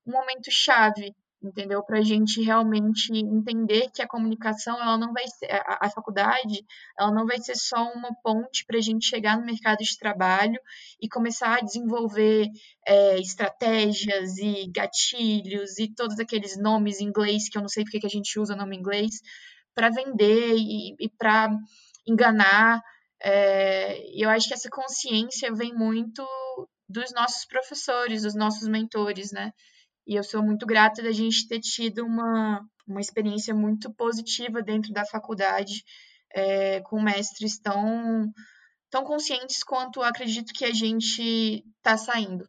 um 0.05 0.11
momento 0.11 0.51
chave, 0.51 1.13
entendeu? 1.41 1.83
Para 1.83 1.99
a 1.99 2.01
gente 2.01 2.41
realmente 2.41 3.11
entender 3.13 3.89
que 3.93 4.01
a 4.01 4.07
comunicação, 4.07 4.81
ela 4.81 4.97
não 4.97 5.13
vai 5.13 5.27
ser, 5.27 5.51
a, 5.51 5.79
a 5.81 5.89
faculdade, 5.89 6.65
ela 6.97 7.11
não 7.11 7.25
vai 7.25 7.39
ser 7.39 7.55
só 7.55 7.91
uma 7.93 8.13
ponte 8.23 8.65
para 8.65 8.77
a 8.77 8.81
gente 8.81 9.05
chegar 9.05 9.37
no 9.37 9.45
mercado 9.45 9.79
de 9.79 9.97
trabalho 9.97 10.59
e 10.99 11.07
começar 11.07 11.57
a 11.57 11.61
desenvolver 11.61 12.47
é, 12.87 13.19
estratégias 13.19 14.37
e 14.37 14.71
gatilhos 14.71 15.77
e 15.77 15.93
todos 15.93 16.19
aqueles 16.19 16.57
nomes 16.57 16.99
em 16.99 17.05
inglês 17.05 17.49
que 17.49 17.57
eu 17.57 17.61
não 17.61 17.69
sei 17.69 17.83
porque 17.83 17.99
que 17.99 18.07
a 18.07 18.09
gente 18.09 18.39
usa 18.39 18.55
nome 18.55 18.75
em 18.75 18.79
inglês 18.79 19.21
para 19.73 19.89
vender 19.89 20.55
e, 20.55 20.95
e 20.99 21.09
para 21.17 21.49
enganar. 22.07 22.81
É, 23.21 24.03
eu 24.13 24.29
acho 24.29 24.47
que 24.47 24.53
essa 24.53 24.69
consciência 24.69 25.53
vem 25.53 25.73
muito 25.73 26.25
dos 26.87 27.11
nossos 27.13 27.45
professores, 27.45 28.21
dos 28.21 28.35
nossos 28.35 28.67
mentores, 28.67 29.31
né? 29.31 29.51
E 30.07 30.15
eu 30.15 30.23
sou 30.23 30.43
muito 30.43 30.65
grata 30.65 31.01
da 31.01 31.11
gente 31.11 31.47
ter 31.47 31.59
tido 31.59 32.05
uma, 32.05 32.63
uma 32.87 33.01
experiência 33.01 33.53
muito 33.53 33.91
positiva 33.93 34.61
dentro 34.61 34.93
da 34.93 35.05
faculdade, 35.05 35.83
é, 36.33 36.81
com 36.81 37.01
mestres 37.01 37.57
tão, 37.57 38.31
tão 38.89 39.03
conscientes 39.03 39.63
quanto 39.63 40.01
acredito 40.01 40.53
que 40.53 40.65
a 40.65 40.73
gente 40.73 41.63
está 41.77 41.97
saindo. 41.97 42.47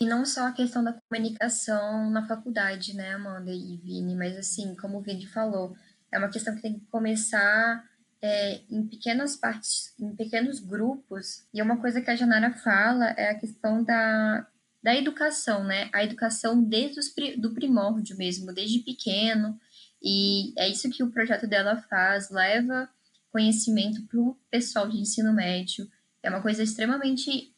E 0.00 0.06
não 0.06 0.24
só 0.24 0.46
a 0.46 0.52
questão 0.52 0.82
da 0.84 0.92
comunicação 1.08 2.10
na 2.10 2.26
faculdade, 2.26 2.94
né, 2.94 3.14
Amanda 3.14 3.50
e 3.50 3.76
Vini, 3.76 4.14
mas 4.14 4.36
assim, 4.36 4.76
como 4.76 4.98
o 4.98 5.02
Vini 5.02 5.26
falou, 5.26 5.74
É 6.10 6.18
uma 6.18 6.30
questão 6.30 6.54
que 6.54 6.62
tem 6.62 6.78
que 6.78 6.86
começar 6.86 7.84
é, 8.22 8.60
em 8.70 8.86
pequenas 8.86 9.36
partes, 9.36 9.94
em 9.98 10.14
pequenos 10.14 10.60
grupos. 10.60 11.46
E 11.52 11.60
uma 11.60 11.78
coisa 11.78 12.00
que 12.00 12.10
a 12.10 12.16
Janara 12.16 12.52
fala 12.52 13.10
é 13.10 13.30
a 13.30 13.38
questão 13.38 13.82
da, 13.84 14.46
da 14.88 14.96
educação, 14.96 15.64
né? 15.64 15.90
A 15.92 16.02
educação 16.02 16.64
desde 16.64 16.98
os, 16.98 17.12
do 17.36 17.52
primórdio 17.52 18.16
mesmo, 18.16 18.54
desde 18.54 18.78
pequeno. 18.78 19.60
E 20.02 20.54
é 20.58 20.66
isso 20.66 20.88
que 20.88 21.02
o 21.02 21.10
projeto 21.10 21.46
dela 21.46 21.76
faz, 21.76 22.30
leva 22.30 22.88
conhecimento 23.30 24.00
para 24.06 24.18
o 24.18 24.34
pessoal 24.50 24.88
de 24.88 24.98
ensino 24.98 25.30
médio. 25.34 25.86
É 26.22 26.30
uma 26.30 26.40
coisa 26.40 26.62
extremamente 26.62 27.54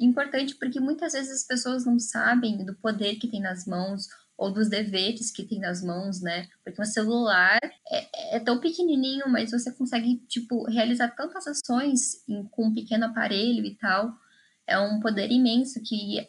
importante 0.00 0.54
porque 0.54 0.80
muitas 0.80 1.12
vezes 1.12 1.42
as 1.42 1.46
pessoas 1.46 1.84
não 1.84 1.98
sabem 1.98 2.64
do 2.64 2.74
poder 2.76 3.16
que 3.16 3.28
tem 3.28 3.42
nas 3.42 3.66
mãos 3.66 4.08
ou 4.34 4.50
dos 4.50 4.70
deveres 4.70 5.30
que 5.30 5.44
tem 5.44 5.60
nas 5.60 5.82
mãos, 5.84 6.22
né? 6.22 6.48
Porque 6.64 6.80
um 6.80 6.86
celular 6.86 7.60
é, 7.90 8.36
é 8.36 8.40
tão 8.40 8.58
pequenininho, 8.58 9.28
mas 9.28 9.50
você 9.50 9.70
consegue, 9.70 10.16
tipo, 10.28 10.64
realizar 10.64 11.08
tantas 11.08 11.46
ações 11.46 12.26
em, 12.26 12.42
com 12.44 12.68
um 12.68 12.74
pequeno 12.74 13.04
aparelho 13.04 13.66
e 13.66 13.74
tal. 13.74 14.14
É 14.66 14.78
um 14.78 14.98
poder 14.98 15.30
imenso 15.30 15.82
que, 15.82 16.26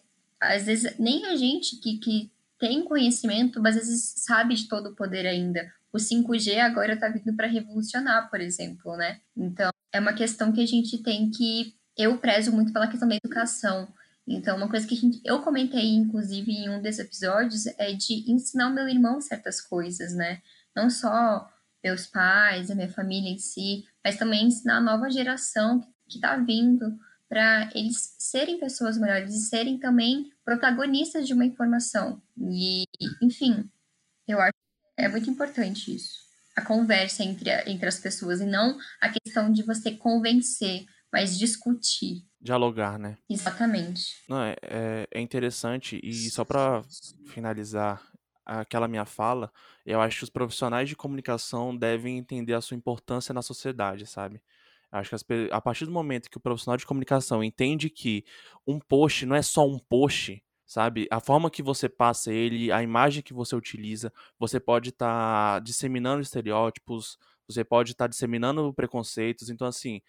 às 0.53 0.65
vezes, 0.65 0.97
nem 0.99 1.25
a 1.25 1.35
gente 1.35 1.77
que, 1.77 1.97
que 1.97 2.31
tem 2.59 2.83
conhecimento, 2.83 3.65
às 3.65 3.75
vezes 3.75 4.13
sabe 4.17 4.55
de 4.55 4.67
todo 4.67 4.89
o 4.89 4.95
poder 4.95 5.25
ainda. 5.25 5.71
O 5.91 5.97
5G 5.97 6.59
agora 6.59 6.93
está 6.93 7.07
vindo 7.07 7.35
para 7.35 7.47
revolucionar, 7.47 8.29
por 8.29 8.41
exemplo, 8.41 8.95
né? 8.97 9.19
Então, 9.35 9.69
é 9.93 9.99
uma 9.99 10.13
questão 10.13 10.51
que 10.51 10.61
a 10.61 10.65
gente 10.65 10.97
tem 11.01 11.29
que 11.29 11.73
eu 11.97 12.17
prezo 12.17 12.51
muito 12.51 12.73
pela 12.73 12.87
questão 12.87 13.07
da 13.07 13.15
educação. 13.15 13.87
Então, 14.27 14.57
uma 14.57 14.69
coisa 14.69 14.85
que 14.85 14.95
gente, 14.95 15.21
eu 15.23 15.41
comentei, 15.41 15.93
inclusive, 15.93 16.51
em 16.51 16.69
um 16.69 16.81
desses 16.81 17.05
episódios, 17.05 17.65
é 17.77 17.93
de 17.93 18.29
ensinar 18.29 18.67
o 18.67 18.73
meu 18.73 18.87
irmão 18.89 19.21
certas 19.21 19.61
coisas, 19.61 20.13
né? 20.13 20.41
Não 20.75 20.89
só 20.89 21.49
meus 21.83 22.07
pais, 22.07 22.71
a 22.71 22.75
minha 22.75 22.89
família 22.89 23.29
em 23.29 23.37
si, 23.37 23.85
mas 24.03 24.17
também 24.17 24.47
ensinar 24.47 24.77
a 24.77 24.81
nova 24.81 25.09
geração 25.09 25.79
que 26.09 26.17
está 26.17 26.35
vindo 26.35 26.97
para 27.29 27.69
eles 27.75 28.15
serem 28.17 28.59
pessoas 28.59 28.97
melhores 28.97 29.33
e 29.33 29.41
serem 29.41 29.77
também 29.77 30.31
protagonistas 30.45 31.27
de 31.27 31.33
uma 31.33 31.45
informação. 31.45 32.21
E, 32.37 32.85
enfim, 33.21 33.69
eu 34.27 34.39
acho 34.39 34.53
que 34.53 35.03
é 35.03 35.09
muito 35.09 35.29
importante 35.29 35.93
isso. 35.93 36.23
A 36.55 36.61
conversa 36.61 37.23
entre, 37.23 37.49
entre 37.69 37.87
as 37.87 37.99
pessoas 37.99 38.39
e 38.39 38.45
não 38.45 38.77
a 39.01 39.09
questão 39.09 39.51
de 39.51 39.63
você 39.63 39.91
convencer 39.91 40.85
mas 41.15 41.39
discutir. 41.39 42.25
Dialogar, 42.41 42.99
né? 42.99 43.17
Exatamente. 43.29 44.21
Não, 44.27 44.43
é, 44.43 44.55
é, 44.63 45.07
é 45.11 45.21
interessante, 45.21 45.97
e 46.03 46.29
só 46.29 46.43
para 46.43 46.83
finalizar 47.27 48.05
aquela 48.45 48.85
minha 48.85 49.05
fala, 49.05 49.49
eu 49.85 50.01
acho 50.01 50.17
que 50.17 50.23
os 50.25 50.29
profissionais 50.29 50.89
de 50.89 50.95
comunicação 50.95 51.75
devem 51.75 52.17
entender 52.17 52.53
a 52.53 52.59
sua 52.59 52.75
importância 52.75 53.33
na 53.33 53.41
sociedade, 53.41 54.05
sabe? 54.05 54.41
Acho 54.99 55.09
que 55.09 55.15
as, 55.15 55.25
a 55.51 55.61
partir 55.61 55.85
do 55.85 55.91
momento 55.91 56.29
que 56.29 56.37
o 56.37 56.39
profissional 56.39 56.77
de 56.77 56.85
comunicação 56.85 57.43
entende 57.43 57.89
que 57.89 58.23
um 58.65 58.79
post 58.79 59.25
não 59.25 59.35
é 59.35 59.41
só 59.41 59.67
um 59.67 59.77
post, 59.77 60.41
sabe? 60.65 61.07
A 61.11 61.19
forma 61.19 61.51
que 61.51 61.61
você 61.61 61.89
passa 61.89 62.31
ele, 62.33 62.71
a 62.71 62.81
imagem 62.81 63.21
que 63.23 63.33
você 63.33 63.55
utiliza, 63.55 64.11
você 64.39 64.59
pode 64.59 64.89
estar 64.89 65.55
tá 65.55 65.59
disseminando 65.59 66.21
estereótipos, 66.21 67.17
você 67.47 67.63
pode 67.63 67.91
estar 67.91 68.05
tá 68.05 68.09
disseminando 68.09 68.73
preconceitos. 68.73 69.49
Então, 69.49 69.67
assim, 69.67 70.01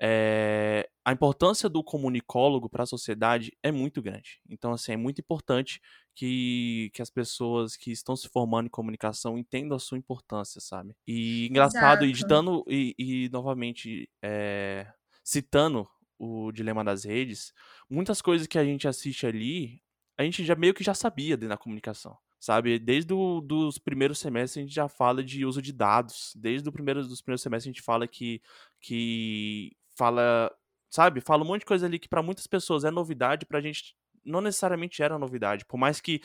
é, 0.00 0.88
a 1.04 1.12
importância 1.12 1.68
do 1.68 1.82
comunicólogo 1.82 2.68
para 2.68 2.84
a 2.84 2.86
sociedade 2.86 3.52
é 3.62 3.72
muito 3.72 4.00
grande. 4.00 4.40
Então, 4.48 4.72
assim, 4.72 4.92
é 4.92 4.96
muito 4.96 5.20
importante 5.20 5.80
que, 6.14 6.90
que 6.94 7.02
as 7.02 7.10
pessoas 7.10 7.76
que 7.76 7.90
estão 7.90 8.14
se 8.14 8.28
formando 8.28 8.66
em 8.66 8.70
comunicação 8.70 9.36
entendam 9.36 9.76
a 9.76 9.80
sua 9.80 9.98
importância, 9.98 10.60
sabe? 10.60 10.94
E 11.06 11.48
engraçado, 11.48 12.04
editando 12.04 12.64
e, 12.68 12.94
e 12.96 13.28
novamente 13.30 14.08
é, 14.22 14.86
citando 15.24 15.88
o 16.18 16.52
Dilema 16.52 16.84
das 16.84 17.04
Redes, 17.04 17.52
muitas 17.90 18.22
coisas 18.22 18.46
que 18.46 18.58
a 18.58 18.64
gente 18.64 18.86
assiste 18.86 19.26
ali, 19.26 19.82
a 20.16 20.22
gente 20.22 20.44
já 20.44 20.54
meio 20.54 20.74
que 20.74 20.84
já 20.84 20.94
sabia 20.94 21.36
dentro 21.36 21.50
da 21.50 21.58
comunicação 21.58 22.16
sabe? 22.38 22.76
Desde 22.76 23.14
os 23.14 23.78
primeiros 23.78 24.18
semestres 24.18 24.56
a 24.56 24.66
gente 24.66 24.74
já 24.74 24.88
fala 24.88 25.22
de 25.22 25.46
uso 25.46 25.62
de 25.62 25.72
dados. 25.72 26.32
Desde 26.34 26.68
o 26.68 26.72
primeiro 26.72 27.00
dos 27.06 27.22
primeiros 27.22 27.40
semestres 27.40 27.70
a 27.70 27.72
gente 27.72 27.82
fala 27.82 28.08
que, 28.08 28.42
que 28.80 29.70
fala, 29.96 30.52
sabe? 30.92 31.22
Fala 31.22 31.42
um 31.42 31.46
monte 31.46 31.60
de 31.60 31.66
coisa 31.66 31.86
ali 31.86 31.98
que 31.98 32.08
para 32.08 32.22
muitas 32.22 32.46
pessoas 32.46 32.84
é 32.84 32.90
novidade, 32.90 33.46
pra 33.46 33.62
gente 33.62 33.96
não 34.22 34.42
necessariamente 34.42 35.02
era 35.02 35.18
novidade. 35.18 35.64
Por 35.64 35.78
mais 35.78 36.00
que 36.00 36.20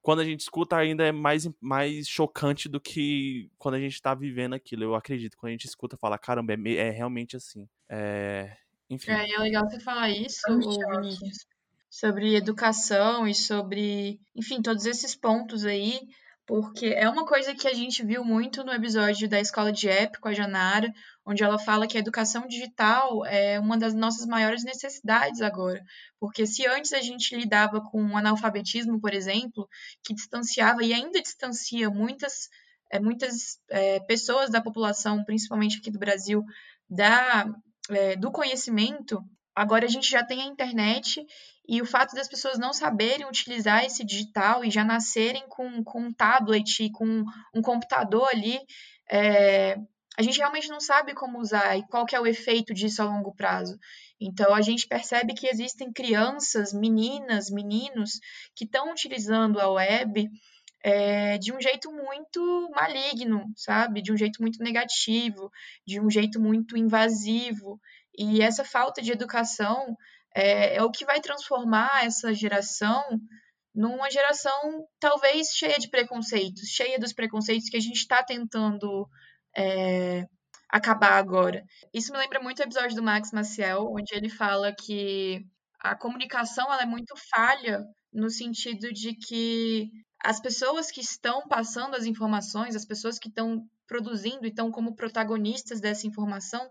quando 0.00 0.20
a 0.20 0.24
gente 0.24 0.40
escuta 0.40 0.76
ainda 0.76 1.04
é 1.04 1.12
mais, 1.12 1.46
mais 1.60 2.08
chocante 2.08 2.68
do 2.68 2.80
que 2.80 3.50
quando 3.58 3.74
a 3.74 3.80
gente 3.80 4.00
tá 4.00 4.14
vivendo 4.14 4.54
aquilo. 4.54 4.84
Eu 4.84 4.94
acredito. 4.94 5.36
Quando 5.36 5.50
a 5.50 5.52
gente 5.52 5.66
escuta, 5.66 5.98
fala, 5.98 6.16
caramba, 6.16 6.54
é, 6.54 6.74
é 6.74 6.90
realmente 6.90 7.36
assim. 7.36 7.68
É... 7.88 8.56
Enfim. 8.88 9.10
É, 9.10 9.30
é 9.30 9.38
legal 9.38 9.68
você 9.68 9.78
falar 9.80 10.08
isso, 10.08 10.40
Vinícius, 10.48 11.46
sobre 11.90 12.34
educação 12.34 13.28
e 13.28 13.34
sobre, 13.34 14.18
enfim, 14.34 14.62
todos 14.62 14.86
esses 14.86 15.14
pontos 15.14 15.66
aí, 15.66 16.00
porque 16.48 16.86
é 16.86 17.06
uma 17.06 17.26
coisa 17.26 17.54
que 17.54 17.68
a 17.68 17.74
gente 17.74 18.02
viu 18.02 18.24
muito 18.24 18.64
no 18.64 18.72
episódio 18.72 19.28
da 19.28 19.38
Escola 19.38 19.70
de 19.70 19.86
App 19.86 20.18
com 20.18 20.28
a 20.28 20.32
Janara, 20.32 20.90
onde 21.22 21.44
ela 21.44 21.58
fala 21.58 21.86
que 21.86 21.98
a 21.98 22.00
educação 22.00 22.48
digital 22.48 23.22
é 23.26 23.60
uma 23.60 23.76
das 23.76 23.92
nossas 23.92 24.26
maiores 24.26 24.64
necessidades 24.64 25.42
agora. 25.42 25.84
Porque 26.18 26.46
se 26.46 26.66
antes 26.66 26.94
a 26.94 27.02
gente 27.02 27.36
lidava 27.36 27.82
com 27.82 28.02
o 28.02 28.16
analfabetismo, 28.16 28.98
por 28.98 29.12
exemplo, 29.12 29.68
que 30.02 30.14
distanciava 30.14 30.82
e 30.82 30.94
ainda 30.94 31.20
distancia 31.20 31.90
muitas, 31.90 32.48
é, 32.90 32.98
muitas 32.98 33.58
é, 33.68 34.00
pessoas 34.00 34.48
da 34.48 34.62
população, 34.62 35.22
principalmente 35.24 35.76
aqui 35.76 35.90
do 35.90 35.98
Brasil, 35.98 36.42
da, 36.88 37.44
é, 37.90 38.16
do 38.16 38.32
conhecimento, 38.32 39.22
agora 39.54 39.84
a 39.84 39.90
gente 39.90 40.10
já 40.10 40.24
tem 40.24 40.40
a 40.40 40.46
internet 40.46 41.22
e 41.68 41.82
o 41.82 41.86
fato 41.86 42.14
das 42.14 42.26
pessoas 42.26 42.58
não 42.58 42.72
saberem 42.72 43.26
utilizar 43.26 43.84
esse 43.84 44.02
digital 44.02 44.64
e 44.64 44.70
já 44.70 44.82
nascerem 44.82 45.44
com, 45.48 45.84
com 45.84 46.04
um 46.04 46.12
tablet 46.12 46.90
com 46.90 47.24
um 47.54 47.60
computador 47.60 48.26
ali, 48.32 48.58
é, 49.10 49.76
a 50.16 50.22
gente 50.22 50.38
realmente 50.38 50.68
não 50.68 50.80
sabe 50.80 51.14
como 51.14 51.38
usar 51.38 51.76
e 51.76 51.86
qual 51.86 52.06
é 52.10 52.18
o 52.18 52.26
efeito 52.26 52.72
disso 52.72 53.02
a 53.02 53.04
longo 53.04 53.34
prazo. 53.34 53.78
Então 54.18 54.54
a 54.54 54.62
gente 54.62 54.88
percebe 54.88 55.34
que 55.34 55.46
existem 55.46 55.92
crianças, 55.92 56.72
meninas, 56.72 57.50
meninos 57.50 58.12
que 58.56 58.64
estão 58.64 58.90
utilizando 58.90 59.60
a 59.60 59.70
web 59.70 60.28
é, 60.82 61.38
de 61.38 61.52
um 61.52 61.60
jeito 61.60 61.92
muito 61.92 62.70
maligno, 62.74 63.44
sabe? 63.54 64.00
De 64.00 64.10
um 64.10 64.16
jeito 64.16 64.40
muito 64.40 64.62
negativo, 64.62 65.50
de 65.86 66.00
um 66.00 66.10
jeito 66.10 66.40
muito 66.40 66.76
invasivo. 66.76 67.78
E 68.16 68.42
essa 68.42 68.64
falta 68.64 69.02
de 69.02 69.12
educação 69.12 69.96
é, 70.34 70.76
é 70.76 70.82
o 70.82 70.90
que 70.90 71.04
vai 71.04 71.20
transformar 71.20 72.04
essa 72.04 72.32
geração 72.34 73.02
numa 73.74 74.10
geração 74.10 74.86
talvez 74.98 75.48
cheia 75.54 75.78
de 75.78 75.88
preconceitos, 75.88 76.68
cheia 76.68 76.98
dos 76.98 77.12
preconceitos 77.12 77.68
que 77.68 77.76
a 77.76 77.80
gente 77.80 77.96
está 77.98 78.22
tentando 78.22 79.08
é, 79.56 80.24
acabar 80.68 81.12
agora. 81.12 81.62
Isso 81.94 82.12
me 82.12 82.18
lembra 82.18 82.40
muito 82.40 82.58
o 82.58 82.62
episódio 82.62 82.96
do 82.96 83.02
Max 83.02 83.30
Maciel, 83.32 83.86
onde 83.90 84.14
ele 84.14 84.28
fala 84.28 84.74
que 84.74 85.44
a 85.80 85.94
comunicação 85.94 86.64
ela 86.72 86.82
é 86.82 86.86
muito 86.86 87.14
falha 87.30 87.84
no 88.12 88.28
sentido 88.30 88.92
de 88.92 89.14
que 89.14 89.90
as 90.20 90.40
pessoas 90.40 90.90
que 90.90 91.00
estão 91.00 91.46
passando 91.46 91.94
as 91.94 92.04
informações, 92.04 92.74
as 92.74 92.84
pessoas 92.84 93.18
que 93.18 93.28
estão 93.28 93.62
produzindo 93.86 94.44
e 94.44 94.48
estão 94.48 94.70
como 94.70 94.94
protagonistas 94.94 95.80
dessa 95.80 96.06
informação, 96.06 96.68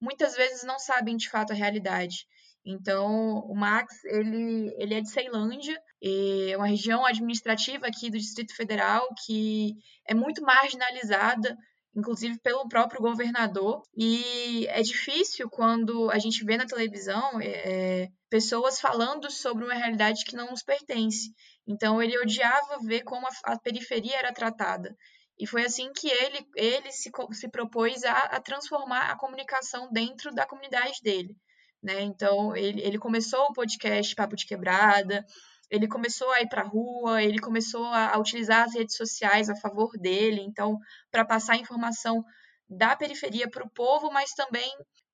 muitas 0.00 0.34
vezes 0.34 0.62
não 0.62 0.78
sabem 0.78 1.16
de 1.16 1.28
fato 1.28 1.52
a 1.52 1.56
realidade. 1.56 2.26
Então, 2.64 3.40
o 3.40 3.54
Max, 3.54 4.04
ele, 4.04 4.74
ele 4.76 4.94
é 4.94 5.00
de 5.00 5.10
Ceilândia, 5.10 5.80
é 6.02 6.56
uma 6.56 6.66
região 6.66 7.04
administrativa 7.06 7.86
aqui 7.86 8.10
do 8.10 8.18
Distrito 8.18 8.54
Federal 8.54 9.08
que 9.24 9.74
é 10.06 10.14
muito 10.14 10.42
marginalizada 10.42 11.56
inclusive 11.94 12.38
pelo 12.38 12.68
próprio 12.68 13.00
governador. 13.00 13.82
E 13.96 14.66
é 14.68 14.82
difícil 14.82 15.48
quando 15.50 16.10
a 16.10 16.18
gente 16.18 16.44
vê 16.44 16.56
na 16.56 16.66
televisão 16.66 17.40
é, 17.40 18.08
pessoas 18.28 18.80
falando 18.80 19.30
sobre 19.30 19.64
uma 19.64 19.74
realidade 19.74 20.24
que 20.24 20.36
não 20.36 20.50
nos 20.50 20.62
pertence. 20.62 21.32
Então 21.66 22.02
ele 22.02 22.18
odiava 22.18 22.78
ver 22.84 23.02
como 23.02 23.26
a, 23.26 23.30
a 23.44 23.58
periferia 23.58 24.16
era 24.16 24.32
tratada. 24.32 24.96
E 25.38 25.46
foi 25.46 25.64
assim 25.64 25.90
que 25.92 26.08
ele, 26.08 26.46
ele 26.54 26.92
se, 26.92 27.10
se 27.32 27.48
propôs 27.48 28.04
a, 28.04 28.12
a 28.12 28.40
transformar 28.40 29.10
a 29.10 29.16
comunicação 29.16 29.90
dentro 29.90 30.32
da 30.32 30.46
comunidade 30.46 30.98
dele. 31.02 31.34
Né? 31.82 32.02
Então, 32.02 32.54
ele, 32.56 32.80
ele 32.82 32.98
começou 32.98 33.40
o 33.44 33.52
podcast 33.52 34.14
Papo 34.14 34.36
de 34.36 34.46
Quebrada, 34.46 35.24
ele 35.70 35.86
começou 35.86 36.30
a 36.32 36.40
ir 36.40 36.48
para 36.48 36.62
a 36.62 36.66
rua, 36.66 37.22
ele 37.22 37.38
começou 37.38 37.84
a, 37.86 38.14
a, 38.14 38.18
utilizar 38.18 38.64
as 38.64 38.74
redes 38.74 38.96
sociais 38.96 39.48
a 39.48 39.56
favor 39.56 39.92
dele, 39.96 40.40
então, 40.40 40.78
para 41.10 41.24
passar 41.24 41.56
informação 41.56 42.24
da 42.68 42.94
periferia 42.96 43.48
para 43.48 43.64
o 43.64 43.70
povo, 43.70 44.10
mas 44.12 44.32
também 44.32 44.70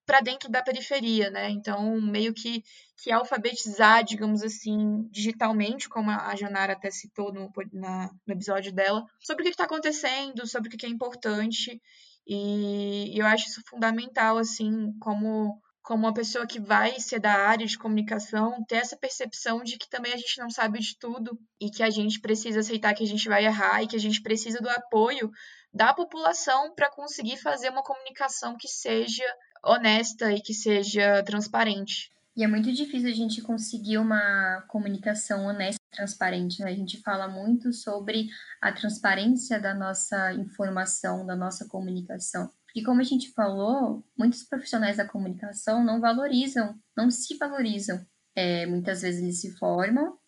para 0.07 0.21
dentro 0.21 0.49
da 0.49 0.63
periferia, 0.63 1.31
né? 1.31 1.51
Então, 1.51 2.01
meio 2.01 2.33
que, 2.33 2.63
que 3.03 3.11
alfabetizar, 3.11 4.05
digamos 4.05 4.43
assim, 4.43 5.03
digitalmente, 5.11 5.89
como 5.89 6.11
a 6.11 6.35
Janara 6.37 6.75
até 6.75 6.91
citou 6.91 7.33
no, 7.33 7.51
na, 7.73 8.11
no 8.25 8.35
episódio 8.35 8.73
dela, 8.73 9.05
sobre 9.21 9.43
o 9.43 9.45
que 9.45 9.51
está 9.51 9.65
acontecendo, 9.65 10.47
sobre 10.47 10.69
o 10.69 10.79
que 10.79 10.87
é 10.87 10.89
importante. 10.89 11.83
E, 12.27 13.15
e 13.15 13.19
eu 13.19 13.27
acho 13.27 13.49
isso 13.49 13.61
fundamental, 13.69 14.39
assim, 14.39 14.93
como 15.01 15.61
como 15.87 16.05
uma 16.05 16.13
pessoa 16.13 16.49
que 16.49 16.59
vai 16.59 16.99
ser 16.99 17.21
da 17.21 17.33
área 17.33 17.65
de 17.65 17.79
comunicação, 17.79 18.65
ter 18.65 18.75
essa 18.75 18.97
percepção 18.97 19.63
de 19.63 19.79
que 19.79 19.89
também 19.89 20.13
a 20.13 20.17
gente 20.17 20.41
não 20.41 20.51
sabe 20.51 20.81
de 20.81 20.99
tudo 20.99 21.39
e 21.61 21.71
que 21.71 21.81
a 21.81 21.91
gente 21.91 22.21
precisa 22.21 22.59
aceitar 22.59 22.93
que 22.93 23.05
a 23.05 23.07
gente 23.07 23.29
vai 23.29 23.47
errar 23.47 23.85
e 23.85 23.87
que 23.87 23.95
a 23.95 24.01
gente 24.01 24.21
precisa 24.21 24.59
do 24.59 24.69
apoio 24.69 25.31
da 25.73 25.95
população 25.95 26.75
para 26.75 26.91
conseguir 26.91 27.37
fazer 27.37 27.71
uma 27.71 27.85
comunicação 27.85 28.57
que 28.59 28.67
seja 28.67 29.23
honesta 29.65 30.33
e 30.33 30.41
que 30.41 30.53
seja 30.53 31.23
transparente. 31.23 32.11
E 32.37 32.43
é 32.43 32.49
muito 32.49 32.73
difícil 32.73 33.09
a 33.09 33.15
gente 33.15 33.41
conseguir 33.41 33.99
uma 33.99 34.65
comunicação 34.67 35.47
honesta 35.47 35.81
e 35.93 35.97
transparente. 35.97 36.65
Né? 36.65 36.71
A 36.73 36.75
gente 36.75 37.01
fala 37.01 37.29
muito 37.29 37.73
sobre 37.73 38.27
a 38.61 38.73
transparência 38.73 39.61
da 39.61 39.73
nossa 39.73 40.33
informação, 40.33 41.25
da 41.25 41.37
nossa 41.37 41.69
comunicação. 41.69 42.51
E 42.77 42.83
como 42.83 43.01
a 43.01 43.05
gente 43.05 43.33
falou, 43.33 44.05
muitos 44.19 44.43
profissionais 44.43 44.99
da 44.99 45.09
comunicação 45.09 45.83
não 45.83 45.99
valorizam, 45.99 46.79
não 46.95 47.11
se 47.11 47.35
valorizam. 47.39 48.05
É, 48.35 48.67
muitas 48.67 49.01
vezes 49.01 49.23
eles 49.23 49.41
se 49.41 49.57
formam 49.57 50.19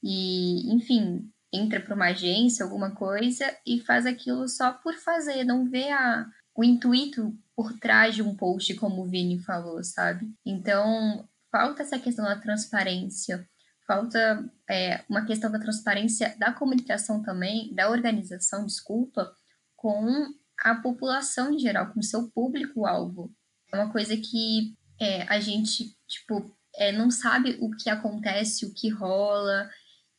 e, 0.00 0.72
enfim, 0.72 1.28
entra 1.52 1.80
para 1.80 1.96
uma 1.96 2.10
agência, 2.10 2.64
alguma 2.64 2.92
coisa, 2.94 3.44
e 3.66 3.80
faz 3.80 4.06
aquilo 4.06 4.46
só 4.46 4.72
por 4.72 4.94
fazer, 4.94 5.42
não 5.42 5.68
vê 5.68 5.90
a, 5.90 6.24
o 6.54 6.62
intuito 6.62 7.36
por 7.56 7.72
trás 7.80 8.14
de 8.14 8.22
um 8.22 8.36
post, 8.36 8.72
como 8.76 9.02
o 9.02 9.08
Vini 9.08 9.40
falou, 9.40 9.82
sabe? 9.82 10.32
Então, 10.44 11.28
falta 11.50 11.82
essa 11.82 11.98
questão 11.98 12.24
da 12.24 12.36
transparência, 12.36 13.44
falta 13.84 14.48
é, 14.70 15.04
uma 15.08 15.26
questão 15.26 15.50
da 15.50 15.58
transparência 15.58 16.36
da 16.38 16.52
comunicação 16.52 17.20
também, 17.20 17.74
da 17.74 17.90
organização, 17.90 18.64
desculpa, 18.64 19.34
com 19.74 20.28
a 20.60 20.74
população 20.76 21.52
em 21.52 21.58
geral, 21.58 21.92
com 21.92 22.02
seu 22.02 22.30
público-alvo. 22.30 23.32
É 23.72 23.76
uma 23.76 23.92
coisa 23.92 24.16
que 24.16 24.74
é, 25.00 25.22
a 25.22 25.40
gente, 25.40 25.96
tipo, 26.06 26.54
é, 26.76 26.92
não 26.92 27.10
sabe 27.10 27.58
o 27.60 27.70
que 27.70 27.90
acontece, 27.90 28.66
o 28.66 28.72
que 28.72 28.88
rola, 28.88 29.68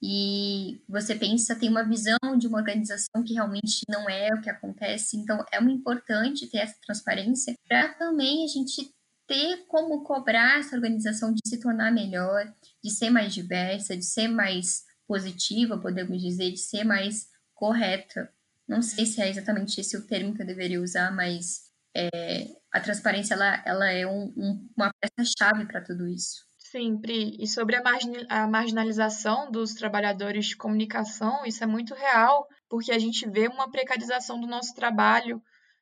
e 0.01 0.81
você 0.87 1.15
pensa, 1.15 1.55
tem 1.55 1.69
uma 1.69 1.83
visão 1.83 2.17
de 2.37 2.47
uma 2.47 2.59
organização 2.59 3.23
que 3.23 3.33
realmente 3.33 3.81
não 3.89 4.07
é 4.09 4.29
o 4.33 4.41
que 4.41 4.49
acontece. 4.49 5.17
Então, 5.17 5.43
é 5.51 5.59
muito 5.59 5.79
importante 5.79 6.47
ter 6.47 6.59
essa 6.59 6.77
transparência 6.85 7.55
para 7.67 7.93
também 7.95 8.43
a 8.43 8.47
gente 8.47 8.91
ter 9.27 9.65
como 9.67 10.03
cobrar 10.03 10.59
essa 10.59 10.75
organização 10.75 11.33
de 11.33 11.41
se 11.45 11.59
tornar 11.59 11.91
melhor, 11.91 12.53
de 12.83 12.91
ser 12.91 13.09
mais 13.09 13.33
diversa, 13.33 13.97
de 13.97 14.05
ser 14.05 14.27
mais 14.27 14.85
positiva, 15.07 15.77
podemos 15.79 16.21
dizer, 16.21 16.51
de 16.51 16.59
ser 16.59 16.83
mais 16.83 17.27
correta. 17.53 18.31
Não 18.67 18.81
sei 18.81 19.05
se 19.05 19.21
é 19.21 19.29
exatamente 19.29 19.79
esse 19.79 19.95
o 19.95 20.05
termo 20.05 20.33
que 20.33 20.41
eu 20.41 20.45
deveria 20.45 20.81
usar, 20.81 21.11
mas 21.11 21.67
é, 21.95 22.47
a 22.71 22.79
transparência 22.79 23.33
ela, 23.33 23.63
ela 23.65 23.89
é 23.89 24.05
um, 24.05 24.33
um, 24.35 24.69
uma 24.75 24.91
peça-chave 24.99 25.65
para 25.65 25.81
tudo 25.81 26.07
isso. 26.07 26.45
Sim, 26.59 26.97
Pri. 26.97 27.37
E 27.39 27.47
sobre 27.47 27.77
a, 27.77 27.81
margin 27.81 28.13
a 28.29 28.45
marginalização 28.45 29.49
dos 29.49 29.73
trabalhadores 29.73 30.47
de 30.47 30.57
comunicação, 30.57 31.45
isso 31.45 31.63
é 31.63 31.67
muito 31.67 31.93
real, 31.93 32.45
porque 32.69 32.91
a 32.91 32.99
gente 32.99 33.27
vê 33.29 33.47
uma 33.47 33.71
precarização 33.71 34.39
do 34.39 34.47
nosso 34.47 34.75
trabalho 34.75 35.41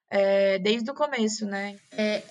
é, 0.09 0.59
desde 0.59 0.89
o 0.89 0.93
começo, 0.93 1.45
né? 1.45 1.77
É, 1.91 2.21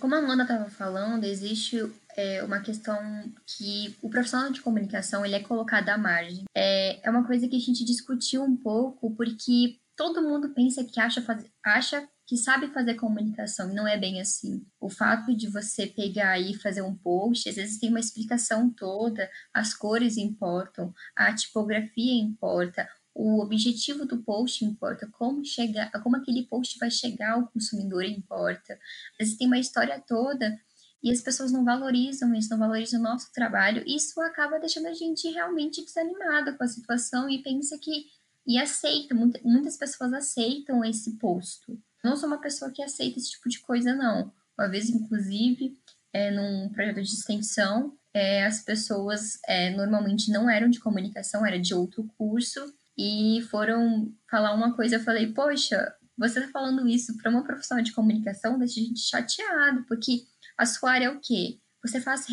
como 0.00 0.14
a 0.14 0.18
Amanda 0.18 0.42
estava 0.42 0.68
falando, 0.68 1.24
existe 1.24 1.78
é, 2.16 2.42
uma 2.42 2.60
questão 2.60 2.98
que 3.46 3.96
o 4.02 4.10
profissional 4.10 4.50
de 4.50 4.60
comunicação 4.60 5.24
ele 5.24 5.36
é 5.36 5.40
colocado 5.40 5.88
à 5.88 5.96
margem. 5.96 6.44
É, 6.54 7.00
é 7.06 7.10
uma 7.10 7.24
coisa 7.24 7.48
que 7.48 7.56
a 7.56 7.60
gente 7.60 7.84
discutiu 7.84 8.42
um 8.42 8.56
pouco, 8.56 9.14
porque 9.14 9.78
todo 9.96 10.22
mundo 10.22 10.54
pensa 10.54 10.84
que 10.84 11.00
acha, 11.00 11.22
faz, 11.22 11.44
acha 11.64 12.08
que 12.26 12.36
sabe 12.36 12.68
fazer 12.68 12.94
comunicação 12.94 13.70
e 13.70 13.74
não 13.74 13.86
é 13.86 13.98
bem 13.98 14.20
assim. 14.20 14.64
O 14.80 14.88
fato 14.88 15.36
de 15.36 15.48
você 15.48 15.86
pegar 15.86 16.38
e 16.38 16.54
fazer 16.54 16.82
um 16.82 16.94
post, 16.94 17.48
às 17.48 17.56
vezes 17.56 17.78
tem 17.78 17.90
uma 17.90 18.00
explicação 18.00 18.70
toda, 18.70 19.30
as 19.52 19.74
cores 19.74 20.16
importam, 20.16 20.92
a 21.14 21.34
tipografia 21.34 22.14
importa, 22.14 22.88
o 23.14 23.40
objetivo 23.40 24.04
do 24.04 24.22
post 24.22 24.64
importa, 24.64 25.08
como 25.12 25.44
chegar, 25.44 25.90
como 26.02 26.16
aquele 26.16 26.46
post 26.46 26.78
vai 26.78 26.90
chegar 26.90 27.34
ao 27.34 27.46
consumidor 27.46 28.04
importa. 28.04 28.74
Às 29.12 29.18
vezes 29.18 29.36
tem 29.36 29.46
uma 29.46 29.58
história 29.58 30.02
toda 30.04 30.58
e 31.02 31.12
as 31.12 31.20
pessoas 31.20 31.52
não 31.52 31.64
valorizam 31.64 32.34
isso, 32.34 32.50
não 32.50 32.58
valorizam 32.58 32.98
o 32.98 33.02
nosso 33.02 33.30
trabalho. 33.32 33.84
Isso 33.86 34.20
acaba 34.20 34.58
deixando 34.58 34.88
a 34.88 34.94
gente 34.94 35.28
realmente 35.28 35.84
desanimada 35.84 36.54
com 36.54 36.64
a 36.64 36.68
situação 36.68 37.28
e 37.28 37.42
pensa 37.42 37.78
que 37.78 38.06
e 38.46 38.58
aceita, 38.58 39.14
muitas 39.14 39.76
pessoas 39.76 40.12
aceitam 40.12 40.84
esse 40.84 41.18
posto. 41.18 41.78
Não 42.02 42.16
sou 42.16 42.28
uma 42.28 42.40
pessoa 42.40 42.70
que 42.70 42.82
aceita 42.82 43.18
esse 43.18 43.30
tipo 43.30 43.48
de 43.48 43.60
coisa, 43.60 43.94
não. 43.94 44.32
Uma 44.58 44.68
vez, 44.68 44.90
inclusive, 44.90 45.76
é, 46.12 46.30
num 46.30 46.68
projeto 46.68 47.02
de 47.02 47.08
extensão, 47.08 47.96
é, 48.12 48.44
as 48.44 48.60
pessoas 48.60 49.38
é, 49.46 49.70
normalmente 49.70 50.30
não 50.30 50.48
eram 50.48 50.68
de 50.68 50.78
comunicação, 50.78 51.44
era 51.44 51.58
de 51.58 51.74
outro 51.74 52.04
curso, 52.18 52.60
e 52.96 53.40
foram 53.50 54.12
falar 54.30 54.54
uma 54.54 54.74
coisa. 54.76 54.96
Eu 54.96 55.00
falei, 55.00 55.32
poxa, 55.32 55.92
você 56.16 56.40
tá 56.40 56.48
falando 56.48 56.86
isso 56.88 57.16
para 57.16 57.30
uma 57.30 57.42
profissional 57.42 57.82
de 57.82 57.92
comunicação, 57.92 58.58
deixa 58.58 58.80
a 58.80 58.84
gente 58.84 59.00
chateado, 59.00 59.84
porque 59.86 60.22
a 60.56 60.64
sua 60.64 60.92
área 60.92 61.06
é 61.06 61.10
o 61.10 61.20
quê? 61.20 61.58
Você 61.82 62.00
faz 62.00 62.26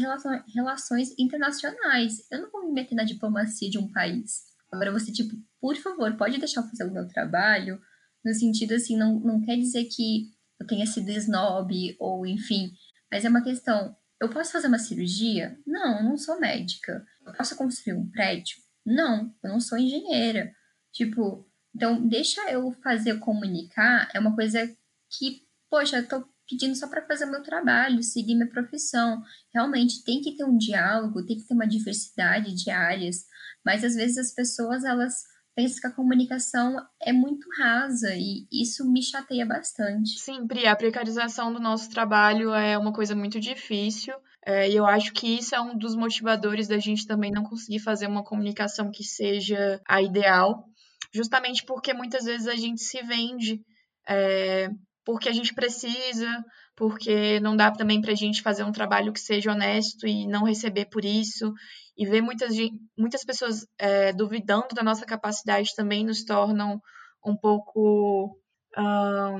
relações 0.54 1.14
internacionais. 1.18 2.26
Eu 2.32 2.42
não 2.42 2.52
vou 2.52 2.68
me 2.68 2.74
meter 2.74 2.96
na 2.96 3.04
diplomacia 3.04 3.70
de 3.70 3.78
um 3.78 3.92
país. 3.92 4.44
Agora 4.72 4.92
você, 4.92 5.12
tipo, 5.12 5.36
por 5.62 5.78
favor, 5.78 6.18
pode 6.18 6.40
deixar 6.40 6.62
eu 6.62 6.68
fazer 6.68 6.84
o 6.86 6.92
meu 6.92 7.08
trabalho, 7.08 7.80
no 8.26 8.34
sentido 8.34 8.74
assim, 8.74 8.98
não, 8.98 9.20
não 9.20 9.42
quer 9.42 9.56
dizer 9.56 9.86
que 9.86 10.32
eu 10.60 10.68
tenha 10.68 10.86
sido 10.86 11.10
snob 11.12 11.96
ou 12.00 12.26
enfim, 12.26 12.72
mas 13.12 13.24
é 13.24 13.30
uma 13.30 13.44
questão, 13.44 13.96
eu 14.20 14.30
posso 14.30 14.52
fazer 14.52 14.68
uma 14.68 14.80
cirurgia? 14.80 15.58
Não, 15.66 15.98
eu 15.98 16.04
não 16.04 16.18
sou 16.18 16.40
médica. 16.40 17.04
Eu 17.26 17.34
posso 17.34 17.56
construir 17.56 17.96
um 17.96 18.10
prédio? 18.10 18.58
Não, 18.86 19.34
eu 19.44 19.50
não 19.50 19.60
sou 19.60 19.78
engenheira. 19.78 20.54
Tipo, 20.92 21.48
então 21.76 22.08
deixa 22.08 22.42
eu 22.52 22.72
fazer 22.84 23.20
comunicar, 23.20 24.10
é 24.14 24.20
uma 24.20 24.36
coisa 24.36 24.68
que, 25.10 25.42
poxa, 25.70 25.98
eu 25.98 26.08
tô 26.08 26.24
pedindo 26.48 26.76
só 26.76 26.88
para 26.88 27.06
fazer 27.06 27.26
meu 27.26 27.42
trabalho, 27.42 28.04
seguir 28.04 28.36
minha 28.36 28.50
profissão. 28.50 29.24
Realmente 29.54 30.04
tem 30.04 30.22
que 30.22 30.36
ter 30.36 30.44
um 30.44 30.58
diálogo, 30.58 31.26
tem 31.26 31.38
que 31.38 31.48
ter 31.48 31.54
uma 31.54 31.68
diversidade 31.68 32.54
de 32.54 32.70
áreas, 32.70 33.26
mas 33.66 33.84
às 33.84 33.96
vezes 33.96 34.18
as 34.18 34.34
pessoas 34.34 34.84
elas 34.84 35.24
penso 35.56 35.80
que 35.80 35.88
a 35.88 35.92
comunicação 35.92 36.76
é 37.02 37.12
muito 37.12 37.48
rasa 37.58 38.16
e 38.16 38.48
isso 38.52 38.90
me 38.90 39.02
chateia 39.02 39.46
bastante. 39.46 40.20
Sim, 40.20 40.48
Pri, 40.48 40.68
a 40.68 40.76
precarização 40.76 41.52
do 41.52 41.60
nosso 41.60 41.90
trabalho 41.90 42.54
é 42.54 42.78
uma 42.78 42.94
coisa 42.94 43.16
muito 43.16 43.40
difícil. 43.40 44.14
É, 44.46 44.70
e 44.70 44.76
eu 44.76 44.88
acho 44.88 45.14
que 45.14 45.38
isso 45.38 45.54
é 45.54 45.62
um 45.62 45.78
dos 45.78 45.96
motivadores 45.96 46.68
da 46.68 46.80
gente 46.80 47.06
também 47.06 47.32
não 47.32 47.44
conseguir 47.44 47.80
fazer 47.80 48.08
uma 48.08 48.24
comunicação 48.24 48.90
que 48.90 49.04
seja 49.04 49.80
a 49.88 50.02
ideal, 50.02 50.66
justamente 51.14 51.64
porque 51.64 51.94
muitas 51.94 52.26
vezes 52.26 52.48
a 52.48 52.56
gente 52.56 52.82
se 52.82 53.04
vende 53.04 53.62
é, 54.08 54.70
porque 55.06 55.30
a 55.30 55.32
gente 55.32 55.54
precisa, 55.54 56.44
porque 56.82 57.40
não 57.42 57.56
dá 57.56 57.70
também 57.70 58.02
para 58.02 58.12
a 58.12 58.16
gente 58.16 58.42
fazer 58.42 58.64
um 58.64 58.72
trabalho 58.72 59.14
que 59.14 59.20
seja 59.20 59.52
honesto 59.52 60.08
e 60.08 60.26
não 60.26 60.44
receber 60.44 60.86
por 60.86 61.06
isso 61.06 61.54
e 61.96 62.08
ver 62.08 62.22
muitas, 62.22 62.56
muitas 62.98 63.24
pessoas 63.24 63.68
é, 63.78 64.12
duvidando 64.12 64.70
da 64.74 64.82
nossa 64.82 65.06
capacidade 65.06 65.76
também 65.76 66.04
nos 66.04 66.24
tornam 66.24 66.82
um 67.24 67.38
pouco, 67.38 68.36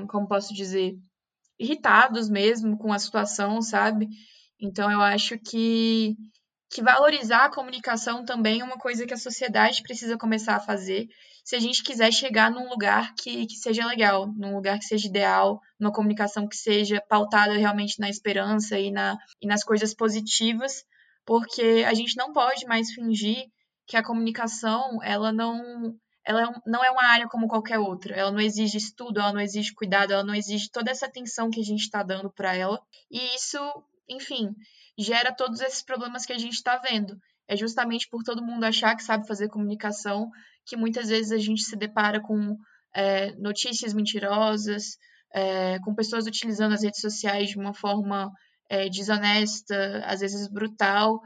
como 0.08 0.28
posso 0.28 0.54
dizer, 0.54 0.94
irritados 1.58 2.30
mesmo 2.30 2.78
com 2.78 2.92
a 2.92 2.98
situação, 3.00 3.60
sabe? 3.60 4.06
Então 4.60 4.88
eu 4.88 5.00
acho 5.00 5.36
que, 5.36 6.14
que 6.70 6.80
valorizar 6.80 7.46
a 7.46 7.52
comunicação 7.52 8.24
também 8.24 8.60
é 8.60 8.64
uma 8.64 8.78
coisa 8.78 9.04
que 9.04 9.14
a 9.14 9.18
sociedade 9.18 9.82
precisa 9.82 10.16
começar 10.16 10.54
a 10.54 10.60
fazer 10.60 11.08
se 11.44 11.56
a 11.56 11.60
gente 11.60 11.82
quiser 11.82 12.12
chegar 12.12 12.50
num 12.50 12.68
lugar 12.68 13.14
que, 13.14 13.46
que 13.46 13.56
seja 13.56 13.84
legal, 13.86 14.32
num 14.36 14.54
lugar 14.54 14.78
que 14.78 14.84
seja 14.84 15.08
ideal, 15.08 15.60
numa 15.78 15.92
comunicação 15.92 16.48
que 16.48 16.56
seja 16.56 17.02
pautada 17.08 17.54
realmente 17.54 17.98
na 17.98 18.08
esperança 18.08 18.78
e, 18.78 18.90
na, 18.90 19.16
e 19.40 19.46
nas 19.46 19.64
coisas 19.64 19.92
positivas, 19.92 20.84
porque 21.24 21.84
a 21.86 21.94
gente 21.94 22.16
não 22.16 22.32
pode 22.32 22.64
mais 22.66 22.92
fingir 22.92 23.46
que 23.86 23.96
a 23.96 24.04
comunicação 24.04 25.02
ela 25.02 25.32
não 25.32 25.94
ela 26.24 26.42
é 26.44 26.60
não 26.64 26.84
é 26.84 26.90
uma 26.90 27.04
área 27.04 27.28
como 27.28 27.48
qualquer 27.48 27.78
outra. 27.80 28.14
Ela 28.14 28.30
não 28.30 28.40
exige 28.40 28.78
estudo, 28.78 29.18
ela 29.18 29.32
não 29.32 29.40
exige 29.40 29.74
cuidado, 29.74 30.12
ela 30.12 30.24
não 30.24 30.34
exige 30.34 30.70
toda 30.70 30.90
essa 30.90 31.06
atenção 31.06 31.50
que 31.50 31.60
a 31.60 31.64
gente 31.64 31.80
está 31.80 32.02
dando 32.02 32.30
para 32.30 32.54
ela. 32.54 32.80
E 33.10 33.18
isso, 33.34 33.58
enfim, 34.08 34.54
gera 34.96 35.34
todos 35.34 35.60
esses 35.60 35.82
problemas 35.82 36.24
que 36.24 36.32
a 36.32 36.38
gente 36.38 36.54
está 36.54 36.76
vendo. 36.76 37.18
É 37.48 37.56
justamente 37.56 38.08
por 38.08 38.22
todo 38.22 38.44
mundo 38.44 38.64
achar 38.64 38.94
que 38.96 39.02
sabe 39.02 39.26
fazer 39.26 39.48
comunicação 39.48 40.30
que 40.66 40.76
muitas 40.76 41.08
vezes 41.08 41.32
a 41.32 41.38
gente 41.38 41.62
se 41.62 41.76
depara 41.76 42.20
com 42.20 42.56
é, 42.94 43.32
notícias 43.36 43.92
mentirosas, 43.92 44.96
é, 45.34 45.78
com 45.80 45.94
pessoas 45.94 46.26
utilizando 46.26 46.72
as 46.72 46.82
redes 46.82 47.00
sociais 47.00 47.50
de 47.50 47.58
uma 47.58 47.74
forma 47.74 48.30
é, 48.68 48.88
desonesta, 48.88 50.02
às 50.04 50.20
vezes 50.20 50.48
brutal. 50.48 51.20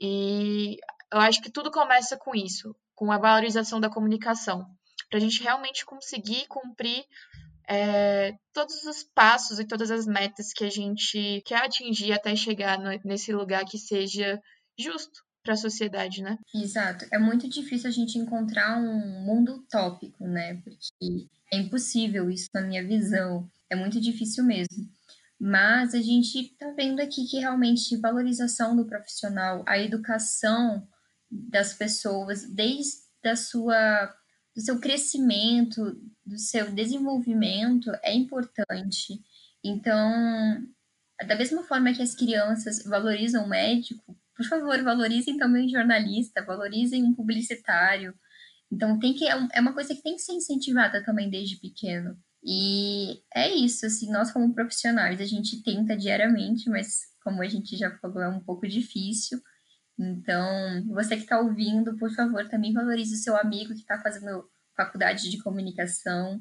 E 0.00 0.76
eu 1.12 1.20
acho 1.20 1.42
que 1.42 1.50
tudo 1.50 1.70
começa 1.70 2.16
com 2.16 2.34
isso, 2.34 2.74
com 2.94 3.10
a 3.10 3.18
valorização 3.18 3.80
da 3.80 3.90
comunicação, 3.90 4.64
para 5.08 5.18
a 5.18 5.20
gente 5.20 5.42
realmente 5.42 5.84
conseguir 5.84 6.46
cumprir 6.48 7.04
é, 7.68 8.32
todos 8.52 8.82
os 8.84 9.04
passos 9.14 9.58
e 9.58 9.66
todas 9.66 9.90
as 9.90 10.06
metas 10.06 10.52
que 10.52 10.64
a 10.64 10.70
gente 10.70 11.42
quer 11.44 11.64
atingir 11.64 12.12
até 12.12 12.34
chegar 12.34 12.78
no, 12.78 12.90
nesse 13.04 13.32
lugar 13.32 13.64
que 13.64 13.78
seja 13.78 14.40
justo 14.78 15.20
para 15.42 15.54
a 15.54 15.56
sociedade, 15.56 16.22
né? 16.22 16.38
Exato. 16.54 17.06
É 17.10 17.18
muito 17.18 17.48
difícil 17.48 17.88
a 17.88 17.92
gente 17.92 18.18
encontrar 18.18 18.78
um 18.78 19.24
mundo 19.24 19.54
utópico, 19.56 20.26
né? 20.26 20.60
Porque 20.62 21.28
é 21.52 21.58
impossível 21.58 22.30
isso 22.30 22.48
na 22.54 22.62
minha 22.62 22.86
visão. 22.86 23.48
É 23.68 23.76
muito 23.76 24.00
difícil 24.00 24.44
mesmo. 24.44 24.88
Mas 25.38 25.94
a 25.94 26.02
gente 26.02 26.38
está 26.38 26.70
vendo 26.72 27.00
aqui 27.00 27.26
que 27.26 27.38
realmente 27.38 27.96
valorização 27.96 28.76
do 28.76 28.84
profissional, 28.84 29.64
a 29.66 29.78
educação 29.78 30.86
das 31.30 31.72
pessoas, 31.72 32.44
desde 32.44 33.00
a 33.24 33.36
sua, 33.36 34.14
do 34.54 34.60
seu 34.60 34.78
crescimento, 34.78 35.98
do 36.26 36.38
seu 36.38 36.70
desenvolvimento, 36.72 37.90
é 38.02 38.12
importante. 38.12 39.18
Então, 39.64 40.66
da 41.26 41.36
mesma 41.36 41.62
forma 41.62 41.92
que 41.94 42.02
as 42.02 42.14
crianças 42.14 42.84
valorizam 42.84 43.44
o 43.44 43.48
médico, 43.48 44.16
por 44.40 44.48
favor, 44.48 44.82
valorizem 44.82 45.36
também 45.36 45.66
o 45.66 45.70
jornalista, 45.70 46.42
valorizem 46.42 47.04
um 47.04 47.14
publicitário. 47.14 48.14
Então, 48.72 48.98
tem 48.98 49.12
que 49.12 49.28
é, 49.28 49.48
é 49.52 49.60
uma 49.60 49.74
coisa 49.74 49.94
que 49.94 50.02
tem 50.02 50.16
que 50.16 50.22
ser 50.22 50.32
incentivada 50.32 51.04
também 51.04 51.28
desde 51.28 51.60
pequeno. 51.60 52.16
E 52.42 53.22
é 53.34 53.54
isso, 53.54 53.84
assim, 53.84 54.10
nós 54.10 54.32
como 54.32 54.54
profissionais, 54.54 55.20
a 55.20 55.26
gente 55.26 55.62
tenta 55.62 55.94
diariamente, 55.94 56.70
mas 56.70 57.00
como 57.22 57.42
a 57.42 57.48
gente 57.48 57.76
já 57.76 57.90
falou, 57.98 58.22
é 58.22 58.28
um 58.30 58.40
pouco 58.40 58.66
difícil. 58.66 59.38
Então, 59.98 60.86
você 60.88 61.16
que 61.16 61.24
está 61.24 61.38
ouvindo, 61.38 61.94
por 61.98 62.10
favor, 62.14 62.48
também 62.48 62.72
valorize 62.72 63.12
o 63.12 63.18
seu 63.18 63.36
amigo 63.36 63.74
que 63.74 63.80
está 63.80 64.00
fazendo 64.00 64.48
faculdade 64.74 65.30
de 65.30 65.36
comunicação. 65.42 66.40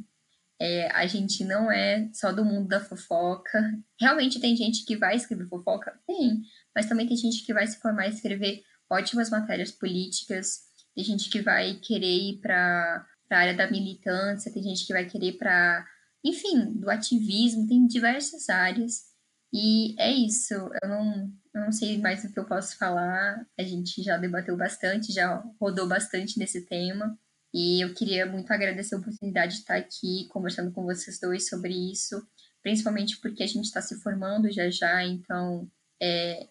É, 0.62 0.91
a 0.91 1.08
gente 1.08 1.45
não 1.45 1.72
é 1.72 2.10
só 2.13 2.34
do 2.34 2.43
mundo 2.43 2.67
da 2.67 2.82
fofoca. 2.82 3.60
Realmente 4.00 4.39
tem 4.39 4.56
gente 4.56 4.86
que 4.86 4.98
vai 4.98 5.15
escrever 5.15 5.48
fofoca? 5.48 5.98
Tem. 6.06 6.41
Mas 6.76 6.86
também 6.88 7.08
tem 7.08 7.15
gente 7.15 7.45
que 7.45 7.54
vai 7.54 7.65
se 7.65 7.80
formar 7.80 8.08
e 8.08 8.10
escrever 8.10 8.62
ótimas 8.89 9.30
matérias 9.30 9.72
políticas. 9.72 10.60
Tem 10.95 11.04
gente 11.04 11.30
que 11.30 11.41
vai 11.41 11.76
querer 11.76 12.13
ir 12.13 12.39
para 12.41 13.06
a 13.32 13.38
área 13.38 13.54
da 13.54 13.69
militância, 13.69 14.52
tem 14.52 14.63
gente 14.63 14.86
que 14.86 14.93
vai 14.93 15.06
querer 15.06 15.38
para, 15.38 15.86
enfim, 16.24 16.74
do 16.74 16.89
ativismo, 16.89 17.67
tem 17.67 17.88
diversas 17.88 18.50
áreas. 18.50 19.10
E 19.54 19.95
é 20.00 20.12
isso, 20.12 20.54
eu 20.54 20.89
não, 20.89 21.32
eu 21.56 21.62
não 21.62 21.72
sei 21.72 21.98
mais 21.98 22.24
o 22.24 22.32
que 22.32 22.39
eu 22.39 22.45
posso 22.45 22.78
falar, 22.78 23.43
a 23.58 23.63
gente 23.63 24.04
já 24.04 24.15
debateu 24.17 24.56
bastante, 24.56 25.12
já 25.12 25.43
rodou 25.60 25.88
bastante 25.88 26.38
nesse 26.38 26.65
tema, 26.67 27.17
e 27.53 27.83
eu 27.83 27.93
queria 27.93 28.25
muito 28.25 28.51
agradecer 28.51 28.95
a 28.95 28.99
oportunidade 28.99 29.53
de 29.53 29.59
estar 29.59 29.75
aqui 29.75 30.27
conversando 30.29 30.71
com 30.71 30.83
vocês 30.83 31.19
dois 31.19 31.47
sobre 31.47 31.73
isso, 31.91 32.21
principalmente 32.62 33.17
porque 33.19 33.43
a 33.43 33.47
gente 33.47 33.65
está 33.65 33.81
se 33.81 33.99
formando 34.01 34.51
já 34.51 34.69
já, 34.69 35.03
então 35.03 35.69
é, 36.01 36.47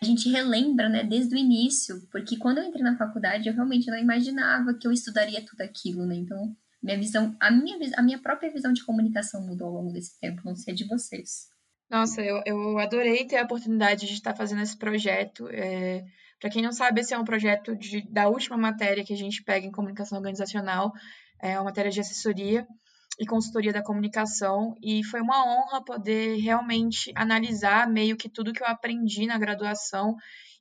a 0.00 0.04
gente 0.04 0.30
relembra, 0.30 0.88
né, 0.88 1.04
desde 1.04 1.34
o 1.34 1.38
início, 1.38 2.06
porque 2.10 2.38
quando 2.38 2.58
eu 2.58 2.64
entrei 2.64 2.82
na 2.82 2.96
faculdade, 2.96 3.48
eu 3.48 3.54
realmente 3.54 3.90
não 3.90 3.98
imaginava 3.98 4.72
que 4.72 4.86
eu 4.86 4.92
estudaria 4.92 5.44
tudo 5.44 5.60
aquilo, 5.60 6.06
né? 6.06 6.14
Então, 6.14 6.56
minha 6.82 6.98
visão, 6.98 7.36
a 7.38 7.50
minha, 7.50 7.78
a 7.96 8.02
minha 8.02 8.18
própria 8.18 8.50
visão 8.50 8.72
de 8.72 8.82
comunicação 8.82 9.46
mudou 9.46 9.68
ao 9.68 9.74
longo 9.74 9.92
desse 9.92 10.18
tempo, 10.18 10.40
não 10.42 10.56
sei 10.56 10.72
de 10.72 10.86
vocês. 10.86 11.50
Nossa, 11.90 12.22
eu, 12.22 12.40
eu 12.46 12.78
adorei 12.78 13.26
ter 13.26 13.36
a 13.38 13.42
oportunidade 13.42 14.06
de 14.06 14.14
estar 14.14 14.34
fazendo 14.34 14.62
esse 14.62 14.76
projeto. 14.76 15.48
É, 15.50 16.04
Para 16.40 16.48
quem 16.50 16.62
não 16.62 16.72
sabe, 16.72 17.00
esse 17.00 17.12
é 17.12 17.18
um 17.18 17.24
projeto 17.24 17.76
de, 17.76 18.02
da 18.10 18.28
última 18.28 18.56
matéria 18.56 19.04
que 19.04 19.12
a 19.12 19.16
gente 19.16 19.42
pega 19.42 19.66
em 19.66 19.72
comunicação 19.72 20.18
organizacional, 20.18 20.92
é 21.40 21.56
uma 21.58 21.64
matéria 21.64 21.90
de 21.90 22.00
assessoria 22.00 22.66
e 23.18 23.26
consultoria 23.26 23.72
da 23.72 23.82
comunicação 23.82 24.74
e 24.82 25.02
foi 25.04 25.20
uma 25.20 25.44
honra 25.44 25.84
poder 25.84 26.36
realmente 26.38 27.12
analisar 27.16 27.88
meio 27.88 28.16
que 28.16 28.28
tudo 28.28 28.52
que 28.52 28.62
eu 28.62 28.66
aprendi 28.68 29.26
na 29.26 29.36
graduação 29.36 30.14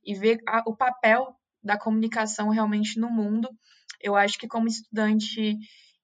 e 0.04 0.16
ver 0.16 0.40
a, 0.48 0.64
o 0.66 0.76
papel 0.76 1.36
da 1.64 1.78
comunicação 1.78 2.50
realmente 2.50 3.00
no 3.00 3.10
mundo. 3.10 3.50
Eu 4.02 4.16
acho 4.16 4.38
que 4.40 4.48
como 4.48 4.68
estudante, 4.68 5.58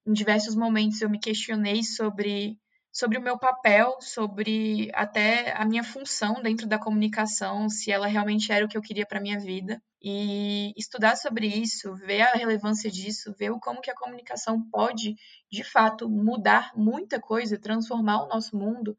em 0.06 0.12
diversos 0.12 0.54
momentos 0.54 1.00
eu 1.00 1.10
me 1.10 1.18
questionei 1.18 1.82
sobre 1.82 2.56
sobre 2.96 3.18
o 3.18 3.20
meu 3.20 3.38
papel, 3.38 3.98
sobre 4.00 4.90
até 4.94 5.52
a 5.52 5.66
minha 5.66 5.84
função 5.84 6.40
dentro 6.42 6.66
da 6.66 6.78
comunicação, 6.78 7.68
se 7.68 7.92
ela 7.92 8.06
realmente 8.06 8.50
era 8.50 8.64
o 8.64 8.68
que 8.68 8.74
eu 8.78 8.80
queria 8.80 9.04
para 9.04 9.20
minha 9.20 9.38
vida. 9.38 9.82
E 10.00 10.72
estudar 10.78 11.14
sobre 11.14 11.46
isso, 11.46 11.94
ver 11.96 12.22
a 12.22 12.32
relevância 12.32 12.90
disso, 12.90 13.34
ver 13.38 13.50
como 13.60 13.82
que 13.82 13.90
a 13.90 13.94
comunicação 13.94 14.62
pode, 14.70 15.14
de 15.52 15.62
fato, 15.62 16.08
mudar 16.08 16.72
muita 16.74 17.20
coisa, 17.20 17.60
transformar 17.60 18.22
o 18.22 18.28
nosso 18.28 18.56
mundo, 18.56 18.96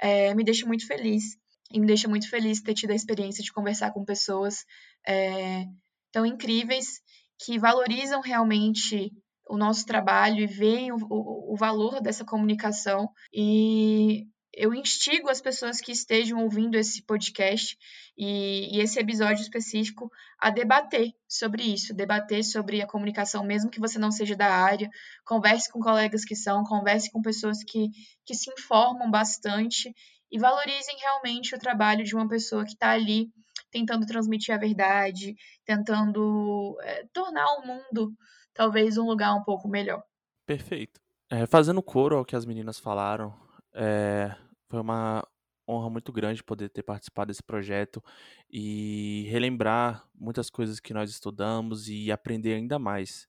é, 0.00 0.32
me 0.36 0.44
deixa 0.44 0.64
muito 0.64 0.86
feliz. 0.86 1.36
E 1.68 1.80
me 1.80 1.86
deixa 1.86 2.06
muito 2.06 2.30
feliz 2.30 2.62
ter 2.62 2.74
tido 2.74 2.92
a 2.92 2.94
experiência 2.94 3.42
de 3.42 3.52
conversar 3.52 3.90
com 3.90 4.04
pessoas 4.04 4.64
é, 5.04 5.64
tão 6.12 6.24
incríveis 6.24 7.00
que 7.44 7.58
valorizam 7.58 8.20
realmente 8.20 9.10
o 9.52 9.58
nosso 9.58 9.84
trabalho 9.84 10.40
e 10.40 10.46
veem 10.46 10.92
o, 10.92 10.96
o, 11.10 11.52
o 11.52 11.56
valor 11.58 12.00
dessa 12.00 12.24
comunicação. 12.24 13.10
E 13.30 14.26
eu 14.50 14.72
instigo 14.72 15.28
as 15.28 15.42
pessoas 15.42 15.78
que 15.78 15.92
estejam 15.92 16.42
ouvindo 16.42 16.74
esse 16.74 17.02
podcast 17.02 17.76
e, 18.16 18.74
e, 18.74 18.80
esse 18.80 18.98
episódio 18.98 19.42
específico 19.42 20.10
a 20.40 20.48
debater 20.48 21.12
sobre 21.28 21.64
isso, 21.64 21.92
debater 21.92 22.42
sobre 22.42 22.80
a 22.80 22.86
comunicação, 22.86 23.44
mesmo 23.44 23.70
que 23.70 23.78
você 23.78 23.98
não 23.98 24.10
seja 24.10 24.34
da 24.34 24.48
área. 24.48 24.88
Converse 25.22 25.70
com 25.70 25.80
colegas 25.80 26.24
que 26.24 26.34
são, 26.34 26.64
converse 26.64 27.12
com 27.12 27.20
pessoas 27.20 27.62
que, 27.62 27.90
que 28.24 28.34
se 28.34 28.50
informam 28.50 29.10
bastante 29.10 29.94
e 30.30 30.38
valorizem 30.38 30.96
realmente 30.98 31.54
o 31.54 31.58
trabalho 31.58 32.04
de 32.04 32.14
uma 32.14 32.26
pessoa 32.26 32.64
que 32.64 32.72
está 32.72 32.92
ali 32.92 33.30
tentando 33.70 34.06
transmitir 34.06 34.54
a 34.54 34.58
verdade, 34.58 35.34
tentando 35.66 36.74
é, 36.84 37.04
tornar 37.12 37.46
o 37.58 37.66
mundo 37.66 38.14
talvez 38.54 38.96
um 38.98 39.06
lugar 39.06 39.34
um 39.34 39.42
pouco 39.42 39.68
melhor. 39.68 40.02
Perfeito. 40.46 41.00
É, 41.30 41.46
fazendo 41.46 41.82
coro 41.82 42.16
ao 42.16 42.24
que 42.24 42.36
as 42.36 42.44
meninas 42.44 42.78
falaram, 42.78 43.34
é, 43.74 44.34
foi 44.68 44.80
uma 44.80 45.26
honra 45.68 45.88
muito 45.90 46.12
grande 46.12 46.42
poder 46.42 46.68
ter 46.68 46.82
participado 46.82 47.28
desse 47.28 47.42
projeto 47.42 48.02
e 48.50 49.26
relembrar 49.30 50.04
muitas 50.14 50.50
coisas 50.50 50.80
que 50.80 50.92
nós 50.92 51.10
estudamos 51.10 51.88
e 51.88 52.10
aprender 52.10 52.54
ainda 52.54 52.78
mais. 52.78 53.28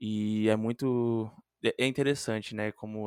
E 0.00 0.48
é 0.48 0.56
muito. 0.56 1.30
É, 1.64 1.74
é 1.84 1.86
interessante, 1.86 2.54
né? 2.54 2.72
Como 2.72 3.06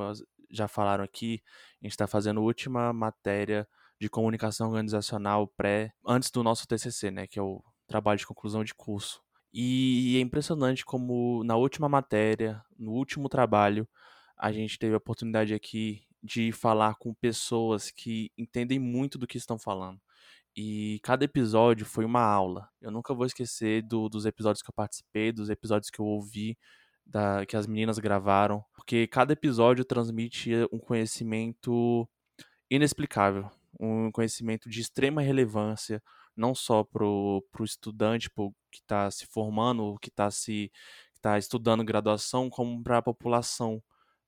já 0.49 0.67
falaram 0.67 1.03
aqui, 1.03 1.41
a 1.81 1.85
gente 1.85 1.91
está 1.91 2.07
fazendo 2.07 2.39
a 2.39 2.43
última 2.43 2.93
matéria 2.93 3.67
de 3.99 4.09
comunicação 4.09 4.67
organizacional 4.67 5.47
pré, 5.47 5.91
antes 6.05 6.31
do 6.31 6.43
nosso 6.43 6.67
TCC, 6.67 7.11
né? 7.11 7.27
Que 7.27 7.39
é 7.39 7.41
o 7.41 7.63
trabalho 7.87 8.19
de 8.19 8.27
conclusão 8.27 8.63
de 8.63 8.73
curso. 8.73 9.21
E 9.59 10.17
é 10.17 10.19
impressionante 10.19 10.85
como 10.85 11.43
na 11.43 11.55
última 11.55 11.89
matéria, 11.89 12.63
no 12.77 12.91
último 12.91 13.27
trabalho, 13.27 13.89
a 14.37 14.51
gente 14.51 14.77
teve 14.77 14.93
a 14.93 14.97
oportunidade 14.97 15.51
aqui 15.51 16.03
de 16.21 16.51
falar 16.51 16.93
com 16.99 17.11
pessoas 17.11 17.89
que 17.89 18.31
entendem 18.37 18.77
muito 18.77 19.17
do 19.17 19.25
que 19.25 19.35
estão 19.35 19.57
falando. 19.57 19.99
E 20.55 20.99
cada 21.01 21.25
episódio 21.25 21.87
foi 21.87 22.05
uma 22.05 22.21
aula. 22.21 22.69
Eu 22.79 22.91
nunca 22.91 23.15
vou 23.15 23.25
esquecer 23.25 23.81
do, 23.81 24.07
dos 24.07 24.27
episódios 24.27 24.61
que 24.61 24.69
eu 24.69 24.75
participei, 24.75 25.31
dos 25.31 25.49
episódios 25.49 25.89
que 25.89 25.99
eu 25.99 26.05
ouvi, 26.05 26.55
da, 27.03 27.43
que 27.43 27.57
as 27.57 27.65
meninas 27.65 27.97
gravaram, 27.97 28.63
porque 28.75 29.07
cada 29.07 29.33
episódio 29.33 29.83
transmite 29.83 30.51
um 30.71 30.77
conhecimento 30.77 32.07
inexplicável, 32.69 33.49
um 33.79 34.11
conhecimento 34.11 34.69
de 34.69 34.81
extrema 34.81 35.19
relevância, 35.19 35.99
não 36.37 36.55
só 36.55 36.83
para 36.83 37.03
o 37.05 37.43
estudante 37.61 38.29
pro, 38.29 38.53
que 38.71 38.79
está 38.79 39.09
se 39.11 39.25
formando, 39.25 39.97
que 39.99 40.09
está 40.09 40.29
se 40.31 40.71
tá 41.21 41.37
estudando 41.37 41.83
graduação, 41.83 42.49
como 42.49 42.81
para 42.83 42.99
a 42.99 43.01
população, 43.01 43.81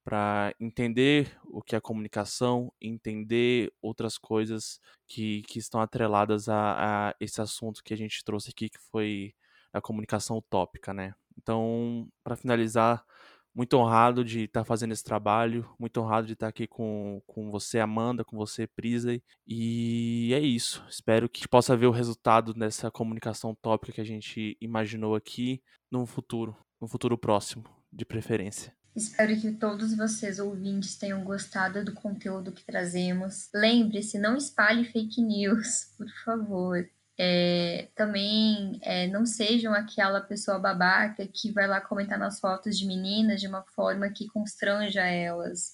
para 0.03 0.53
entender 0.59 1.37
o 1.45 1.61
que 1.61 1.75
é 1.75 1.79
comunicação, 1.79 2.73
entender 2.81 3.71
outras 3.81 4.17
coisas 4.17 4.79
que, 5.07 5.43
que 5.43 5.59
estão 5.59 5.81
atreladas 5.81 6.49
a, 6.49 7.09
a 7.09 7.15
esse 7.19 7.41
assunto 7.41 7.83
que 7.83 7.93
a 7.93 7.97
gente 7.97 8.23
trouxe 8.23 8.49
aqui, 8.49 8.69
que 8.69 8.79
foi 8.91 9.33
a 9.71 9.79
comunicação 9.79 10.37
utópica, 10.37 10.93
né? 10.93 11.13
Então, 11.37 12.09
para 12.23 12.35
finalizar, 12.35 13.05
muito 13.53 13.77
honrado 13.77 14.23
de 14.23 14.43
estar 14.43 14.61
tá 14.61 14.65
fazendo 14.65 14.91
esse 14.91 15.03
trabalho, 15.03 15.69
muito 15.79 15.99
honrado 15.99 16.27
de 16.27 16.33
estar 16.33 16.47
tá 16.47 16.49
aqui 16.49 16.67
com, 16.67 17.21
com 17.25 17.49
você, 17.51 17.79
Amanda, 17.79 18.23
com 18.23 18.37
você, 18.37 18.67
Prisa. 18.67 19.19
E 19.47 20.31
é 20.33 20.39
isso. 20.39 20.83
Espero 20.89 21.27
que 21.27 21.47
possa 21.47 21.75
ver 21.75 21.87
o 21.87 21.91
resultado 21.91 22.53
dessa 22.53 22.89
comunicação 22.91 23.55
tópica 23.55 23.93
que 23.93 24.01
a 24.01 24.05
gente 24.05 24.57
imaginou 24.61 25.15
aqui 25.15 25.61
no 25.91 26.05
futuro, 26.05 26.55
no 26.79 26.87
futuro 26.87 27.17
próximo, 27.17 27.65
de 27.91 28.05
preferência. 28.05 28.73
Espero 28.95 29.39
que 29.39 29.51
todos 29.51 29.95
vocês 29.95 30.39
ouvintes 30.39 30.97
tenham 30.97 31.23
gostado 31.23 31.85
do 31.85 31.93
conteúdo 31.93 32.51
que 32.51 32.65
trazemos. 32.65 33.49
Lembre-se, 33.53 34.17
não 34.19 34.35
espalhe 34.35 34.83
fake 34.83 35.21
news, 35.21 35.93
por 35.97 36.09
favor. 36.25 36.89
É, 37.21 37.89
também 37.95 38.79
é, 38.81 39.05
não 39.07 39.25
sejam 39.25 39.73
aquela 39.73 40.21
pessoa 40.21 40.57
babaca 40.57 41.27
que 41.27 41.51
vai 41.51 41.67
lá 41.67 41.81
comentar 41.81 42.17
nas 42.17 42.39
fotos 42.39 42.77
de 42.77 42.87
meninas 42.87 43.41
de 43.41 43.47
uma 43.47 43.61
forma 43.75 44.09
que 44.09 44.29
constranja 44.29 45.01
elas. 45.01 45.73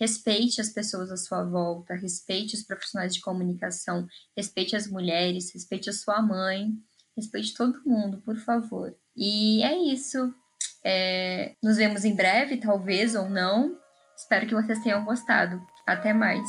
Respeite 0.00 0.58
as 0.58 0.70
pessoas 0.70 1.10
à 1.12 1.16
sua 1.18 1.44
volta, 1.44 1.94
respeite 1.94 2.54
os 2.54 2.62
profissionais 2.62 3.14
de 3.14 3.20
comunicação, 3.20 4.06
respeite 4.34 4.74
as 4.74 4.86
mulheres, 4.86 5.52
respeite 5.52 5.90
a 5.90 5.92
sua 5.92 6.22
mãe, 6.22 6.70
respeite 7.14 7.54
todo 7.54 7.82
mundo, 7.84 8.22
por 8.22 8.36
favor. 8.38 8.94
E 9.14 9.62
é 9.62 9.76
isso. 9.76 10.34
É, 10.82 11.54
nos 11.62 11.76
vemos 11.76 12.06
em 12.06 12.14
breve, 12.14 12.56
talvez 12.56 13.14
ou 13.14 13.28
não. 13.28 13.76
Espero 14.16 14.46
que 14.46 14.54
vocês 14.54 14.82
tenham 14.82 15.04
gostado. 15.04 15.60
Até 15.86 16.14
mais. 16.14 16.48